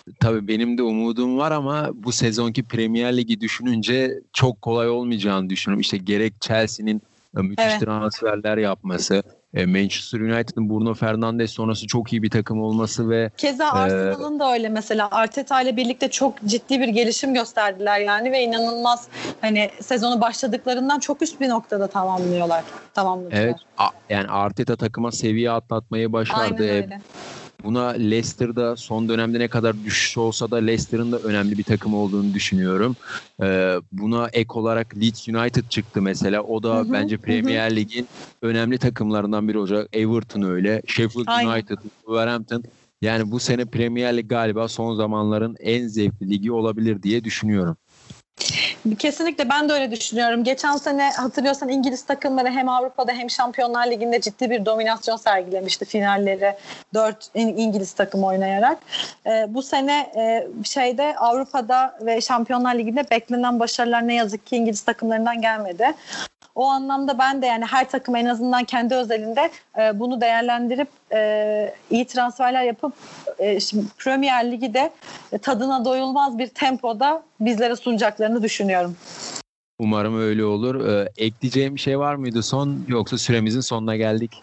Evet. 0.09 0.17
Tabii 0.21 0.49
benim 0.49 0.79
de 0.79 0.83
umudum 0.83 1.39
var 1.39 1.51
ama 1.53 1.91
bu 1.95 2.13
sezonki 2.13 2.63
Premier 2.63 3.17
Ligi 3.17 3.41
düşününce 3.41 4.21
çok 4.33 4.63
kolay 4.63 4.89
olmayacağını 4.91 5.51
düşünüyorum. 5.51 5.81
İşte 5.81 5.97
gerek 5.97 6.41
Chelsea'nin 6.41 7.03
e, 7.39 7.41
müthiş 7.41 7.65
Evet. 7.67 7.81
transferler 7.81 8.57
yapması, 8.59 9.23
e, 9.55 9.67
Manchester 9.67 10.21
United'ın 10.21 10.71
Bruno 10.71 10.95
Fernandes 10.95 11.51
sonrası 11.51 11.87
çok 11.87 12.13
iyi 12.13 12.23
bir 12.23 12.31
takım 12.31 12.63
olması 12.63 13.11
ve 13.11 13.31
Keza 13.37 13.65
Ee, 13.65 13.69
Arsenal'ın 13.69 14.39
da 14.41 14.53
öyle 14.53 14.69
mesela 14.69 15.09
Arteta 15.11 15.63
ile 15.63 15.77
birlikte 15.77 16.11
çok 16.11 16.35
ciddi 16.47 16.81
bir 16.81 16.89
gelişim 16.89 17.35
gösterdiler 17.35 18.01
yani 18.01 18.33
ve 18.33 18.43
inanılmaz 18.43 19.09
hani 19.41 19.71
sezonu 19.81 20.21
başladıklarından 20.21 20.99
çok 20.99 21.23
üst 21.23 21.41
bir 21.41 21.49
noktada 21.49 21.87
tamamlıyorlar. 21.87 22.65
Tamamladılar. 22.95 23.39
evet 23.41 23.57
a- 23.79 23.91
yani 24.09 24.29
Arteta 24.29 24.77
takıma 24.77 25.13
seviye 25.13 25.51
atlatmayı 25.51 26.03
Aynen 26.07 26.13
başardı. 26.13 26.65
E, 26.69 26.71
öyle. 26.73 27.01
Buna 27.65 27.89
Leicester'da 27.89 28.77
son 28.77 29.09
dönemde 29.09 29.39
ne 29.39 29.49
kadar 29.49 29.85
düşüş 29.85 30.19
olsa 30.19 30.51
da 30.51 30.57
Leicester'ın 30.57 31.13
da 31.13 31.19
önemli 31.19 31.59
bir 31.59 31.65
takım 31.65 31.95
olduğunu 31.95 32.35
düşünüyorum. 32.35 32.97
Ee, 33.43 33.77
buna 33.93 34.29
ek 34.33 34.49
olarak 34.55 34.97
Leeds 34.97 35.29
United 35.29 35.69
çıktı 35.69 36.03
mesela. 36.03 36.43
O 36.43 36.63
da 36.63 36.77
Hı 36.77 36.81
hı, 36.81 36.93
bence 36.93 37.17
hı. 37.17 37.21
Premier 37.21 37.77
Lig'in 37.77 38.09
önemli 38.43 38.79
takımlarından 38.79 39.49
biri 39.49 39.59
olacak. 39.59 39.89
Everton 39.93 40.43
öyle, 40.43 40.83
Sheffield 40.87 41.27
Aynen. 41.27 41.51
United, 41.51 41.79
Wolverhampton. 42.01 42.65
Yani 43.03 43.31
bu 43.31 43.41
sene 43.41 43.65
Premier 43.65 44.17
Lig 44.17 44.29
galiba 44.29 44.69
son 44.69 44.95
zamanların 44.95 45.57
en 45.61 45.87
zevkli 45.87 46.31
ligi 46.31 46.53
olabilir 46.53 47.03
diye 47.03 47.25
düşünüyorum. 47.25 47.77
Kesinlikle 48.99 49.49
ben 49.49 49.69
de 49.69 49.73
öyle 49.73 49.91
düşünüyorum. 49.91 50.45
Geçen 50.45 50.77
sene 50.77 51.11
hatırlıyorsan 51.11 51.69
İngiliz 51.69 52.03
takımları 52.03 52.49
hem 52.49 52.69
Avrupa'da 52.69 53.13
hem 53.13 53.31
Şampiyonlar 53.31 53.87
Ligi'nde 53.87 54.21
ciddi 54.21 54.51
bir 54.51 54.67
dominasyon 54.67 55.17
sergilemişti 55.17 55.85
finalleri 55.85 56.55
4 56.95 57.31
İngiliz 57.35 57.93
takım 57.93 58.25
oynayarak. 58.25 58.79
Ee, 59.27 59.47
bu 59.49 59.63
sene 59.63 60.13
e, 60.17 60.47
şeyde 60.65 61.17
Avrupa'da 61.17 61.99
ve 62.01 62.21
Şampiyonlar 62.21 62.75
Ligi'nde 62.75 63.11
beklenen 63.11 63.61
başarılar 63.61 64.09
ne 64.09 64.15
yazık 64.15 64.47
ki 64.47 64.57
İngiliz 64.57 64.83
takımlarından 64.83 65.41
gelmedi. 65.41 65.95
O 66.55 66.65
anlamda 66.65 67.19
ben 67.19 67.43
de 67.43 67.47
yani 67.47 67.65
her 67.65 67.89
takım 67.89 68.17
en 68.17 68.27
azından 68.27 68.65
kendi 68.65 68.95
özelinde 68.95 69.51
e, 69.79 70.01
bunu 70.01 70.21
değerlendirip 70.21 70.89
e, 71.13 71.75
iyi 71.91 72.07
transferler 72.07 72.63
yapıp 72.63 72.93
e, 73.39 73.61
şimdi 73.61 73.85
Premier 73.99 74.51
Ligi 74.53 74.75
de 74.75 74.91
e, 75.33 75.39
tadına 75.39 75.85
doyulmaz 75.85 76.39
bir 76.39 76.47
tempoda 76.49 77.23
bizlere 77.41 77.77
sunacaklarını 77.77 78.43
düşünüyorum. 78.43 78.97
Umarım 79.79 80.21
öyle 80.21 80.45
olur. 80.45 80.89
Ee, 80.89 81.09
ekleyeceğim 81.17 81.75
bir 81.75 81.81
şey 81.81 81.99
var 81.99 82.15
mıydı 82.15 82.43
son 82.43 82.85
yoksa 82.89 83.19
süremizin 83.19 83.61
sonuna 83.61 83.97
geldik? 83.97 84.43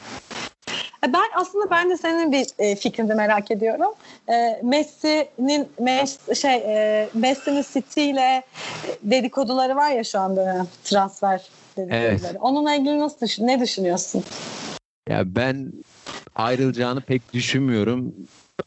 E, 1.08 1.14
Ben 1.14 1.24
aslında 1.36 1.70
ben 1.72 1.90
de 1.90 1.98
senin 1.98 2.32
bir 2.32 2.48
e, 2.60 2.76
fikrini 2.76 3.14
merak 3.16 3.52
ediyorum. 3.52 3.92
E, 4.30 4.62
Messi'nin 4.64 5.68
Mes- 5.82 6.36
şey 6.36 6.56
e, 6.56 7.10
Messi'nin 7.14 7.66
City 7.74 8.10
ile 8.10 8.44
dedikoduları 9.04 9.76
var 9.76 9.90
ya 9.92 10.04
şu 10.04 10.20
anda 10.20 10.66
transfer 10.84 11.42
dedikoduları. 11.78 12.08
Evet. 12.32 12.36
Onunla 12.42 12.76
ilgili 12.76 13.00
nasıl 13.00 13.26
düşün 13.26 13.48
ne 13.48 13.60
düşünüyorsun? 13.60 14.24
Ya 15.10 15.22
ben 15.26 15.74
ayrılacağını 16.40 17.02
pek 17.02 17.34
düşünmüyorum. 17.34 18.14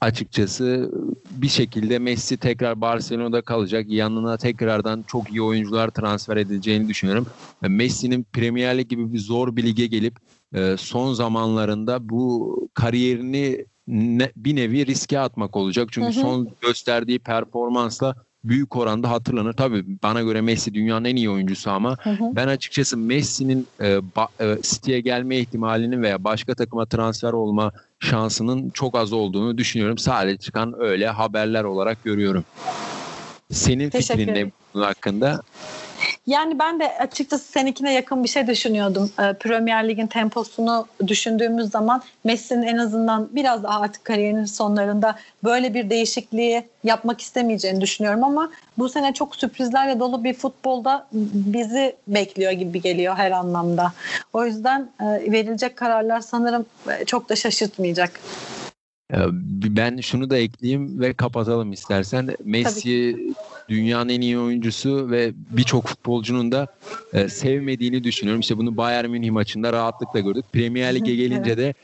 Açıkçası 0.00 0.92
bir 1.30 1.48
şekilde 1.48 1.98
Messi 1.98 2.37
tekrar 2.37 2.80
Barcelona'da 2.80 3.42
kalacak. 3.42 3.87
Yanına 3.88 4.37
tekrardan 4.37 5.04
çok 5.06 5.30
iyi 5.30 5.42
oyuncular 5.42 5.88
transfer 5.88 6.37
edileceğini 6.37 6.88
düşünüyorum. 6.88 7.26
E, 7.62 7.68
Messi'nin 7.68 8.26
Premier 8.32 8.78
Lig 8.78 8.88
gibi 8.88 9.12
bir 9.12 9.18
zor 9.18 9.56
bir 9.56 9.62
lige 9.62 9.87
gelip 9.87 10.16
e, 10.54 10.76
son 10.78 11.12
zamanlarında 11.12 12.08
bu 12.08 12.68
kariyerini 12.74 13.66
bir 14.37 14.56
nevi 14.56 14.87
riske 14.87 15.18
atmak 15.18 15.56
olacak. 15.56 15.88
Çünkü 15.92 16.12
son 16.12 16.48
gösterdiği 16.61 17.18
performansla 17.18 18.16
büyük 18.44 18.76
oranda 18.76 19.11
hatırlanır. 19.11 19.52
Tabii 19.52 19.85
bana 20.02 20.22
göre 20.22 20.40
Messi 20.40 20.74
dünyanın 20.74 21.05
en 21.05 21.16
iyi 21.16 21.31
oyuncusu 21.31 21.70
ama 21.70 21.96
Hı 22.02 22.11
hı. 22.11 22.24
ben 22.37 22.48
açıkçası 22.48 22.96
Messi'nin 22.96 23.66
e, 23.81 23.85
ba- 23.85 24.59
e, 24.59 24.62
City'ye 24.62 25.00
gelme 25.00 25.37
ihtimalinin 25.38 26.02
veya 26.02 26.24
başka 26.24 26.55
takıma 26.55 26.87
transfer 26.87 27.33
olma 27.33 27.72
şansının 28.00 28.70
çok 28.70 28.96
az 28.96 29.12
olduğunu 29.12 29.59
düşünüyorum. 29.59 29.98
Sadece 29.98 30.37
çıkan 30.37 30.74
öyle 30.81 31.07
haberler 31.07 31.64
olarak 31.64 32.05
görüyorum. 32.05 32.44
Senin 33.50 33.90
Teşekkür 33.90 34.20
fikrin 34.20 34.35
ne 34.35 34.52
bunun 34.74 34.85
hakkında? 34.85 35.42
Yani 36.26 36.58
ben 36.58 36.80
de 36.80 36.98
açıkçası 36.98 37.52
seninkine 37.52 37.92
yakın 37.92 38.24
bir 38.24 38.28
şey 38.28 38.46
düşünüyordum. 38.46 39.11
Ee, 39.20 39.32
Premier 39.32 39.88
Lig'in 39.88 40.06
temposunu 40.06 40.87
düşündüğümüz 41.06 41.70
zaman 41.70 42.02
Messi'nin 42.24 42.62
en 42.62 42.76
azından 42.76 43.28
biraz 43.32 43.62
daha 43.62 43.80
artık 43.80 44.04
kariyerinin 44.04 44.44
sonlarında 44.44 45.18
böyle 45.44 45.74
bir 45.74 45.90
değişikliği 45.90 46.64
yapmak 46.85 47.20
istemeyeceğini 47.20 47.80
düşünüyorum 47.80 48.24
ama 48.24 48.50
bu 48.78 48.88
sene 48.88 49.14
çok 49.14 49.37
sürprizlerle 49.37 50.00
dolu 50.00 50.24
bir 50.24 50.35
futbolda 50.35 51.06
bizi 51.12 51.96
bekliyor 52.08 52.52
gibi 52.52 52.82
geliyor 52.82 53.16
her 53.16 53.30
anlamda. 53.30 53.92
O 54.32 54.44
yüzden 54.44 54.88
e, 55.00 55.32
verilecek 55.32 55.76
kararlar 55.76 56.20
sanırım 56.20 56.66
e, 56.88 57.04
çok 57.04 57.28
da 57.28 57.37
şaşırtmayacak. 57.37 58.20
E, 59.12 59.18
Ben 59.77 60.01
şunu 60.01 60.31
da 60.31 60.37
ekleyeyim 60.37 61.01
ve 61.01 61.12
kapatalım 61.12 61.72
istersen. 61.72 62.37
Messi 62.44 63.16
dünyanın 63.68 64.09
en 64.09 64.20
iyi 64.20 64.38
oyuncusu 64.38 65.11
ve 65.11 65.33
birçok 65.51 65.87
futbolcunun 65.87 66.53
da 66.53 66.66
e, 67.12 67.29
sevmediğini 67.29 68.05
düşünüyorum. 68.05 68.40
İşte 68.40 68.59
bunu 68.59 68.77
Bayern 68.77 69.11
Münih 69.11 69.31
maçında 69.31 69.72
rahatlıkla 69.72 70.20
gördük. 70.20 70.44
Premier 70.53 70.94
Lig'e 70.94 71.14
gelince 71.14 71.57
de 71.57 71.75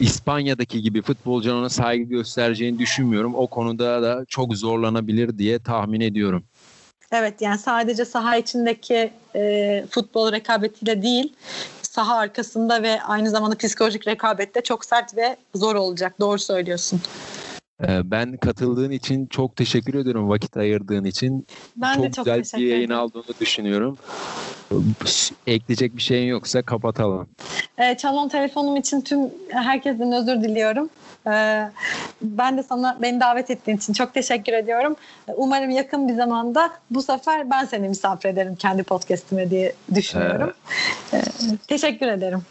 İspanya'daki 0.00 0.82
gibi 0.82 1.02
futbolcunun 1.02 1.60
ona 1.60 1.68
saygı 1.68 2.04
göstereceğini 2.04 2.78
düşünmüyorum. 2.78 3.34
O 3.34 3.46
konuda 3.46 4.02
da 4.02 4.24
çok 4.28 4.56
zorlanabilir 4.56 5.38
diye 5.38 5.58
tahmin 5.58 6.00
ediyorum. 6.00 6.44
Evet 7.12 7.40
yani 7.40 7.58
sadece 7.58 8.04
saha 8.04 8.36
içindeki 8.36 9.10
e, 9.36 9.84
futbol 9.90 10.32
rekabetiyle 10.32 11.02
değil 11.02 11.32
saha 11.96 12.16
arkasında 12.16 12.82
ve 12.82 13.02
aynı 13.02 13.30
zamanda 13.30 13.56
psikolojik 13.56 14.08
rekabette 14.08 14.60
çok 14.60 14.84
sert 14.84 15.16
ve 15.16 15.36
zor 15.54 15.74
olacak. 15.74 16.20
Doğru 16.20 16.38
söylüyorsun. 16.38 17.00
E, 17.82 18.10
Ben 18.10 18.36
katıldığın 18.36 18.90
için 18.90 19.26
çok 19.26 19.56
teşekkür 19.56 19.94
ediyorum 19.94 20.28
vakit 20.28 20.56
ayırdığın 20.56 21.04
için. 21.04 21.46
Ben 21.76 21.94
çok, 21.94 22.04
de 22.04 22.10
çok 22.10 22.24
güzel 22.24 22.38
teşekkür 22.38 22.64
bir 22.64 22.70
yayın 22.70 22.86
ederim. 22.86 23.00
aldığını 23.00 23.24
düşünüyorum. 23.40 23.98
Ekleyecek 25.46 25.96
bir 25.96 26.02
şeyin 26.02 26.28
yoksa 26.28 26.62
kapatalım. 26.62 27.28
E, 27.78 27.96
çalan 27.96 28.28
telefonum 28.28 28.76
için 28.76 29.00
tüm 29.00 29.20
herkesten 29.48 30.12
özür 30.12 30.42
diliyorum. 30.42 30.90
E, 31.26 31.68
ben 32.22 32.58
de 32.58 32.62
sana 32.62 32.98
beni 33.02 33.20
davet 33.20 33.50
ettiğin 33.50 33.76
için 33.76 33.92
çok 33.92 34.14
teşekkür 34.14 34.52
ediyorum. 34.52 34.96
Umarım 35.36 35.70
yakın 35.70 36.08
bir 36.08 36.14
zamanda 36.14 36.70
bu 36.90 37.02
sefer 37.02 37.50
ben 37.50 37.64
seni 37.64 37.88
misafir 37.88 38.28
ederim 38.28 38.56
kendi 38.56 38.82
podcastime 38.82 39.50
diye 39.50 39.72
düşünüyorum. 39.94 40.52
E, 41.12 41.22
teşekkür 41.68 42.06
ederim. 42.06 42.42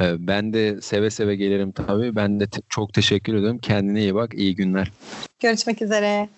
E, 0.00 0.26
Ben 0.26 0.52
de 0.52 0.80
seve 0.80 1.10
seve 1.10 1.36
gelirim 1.36 1.72
tabii. 1.72 2.16
Ben 2.16 2.40
de 2.40 2.46
te- 2.46 2.60
çok 2.68 2.92
teşekkür 2.92 3.34
ediyorum. 3.34 3.58
Kendine 3.58 4.00
iyi 4.00 4.14
bak. 4.14 4.34
İyi 4.34 4.54
günler. 4.56 4.92
Görüşmek 5.40 5.82
üzere. 5.82 6.28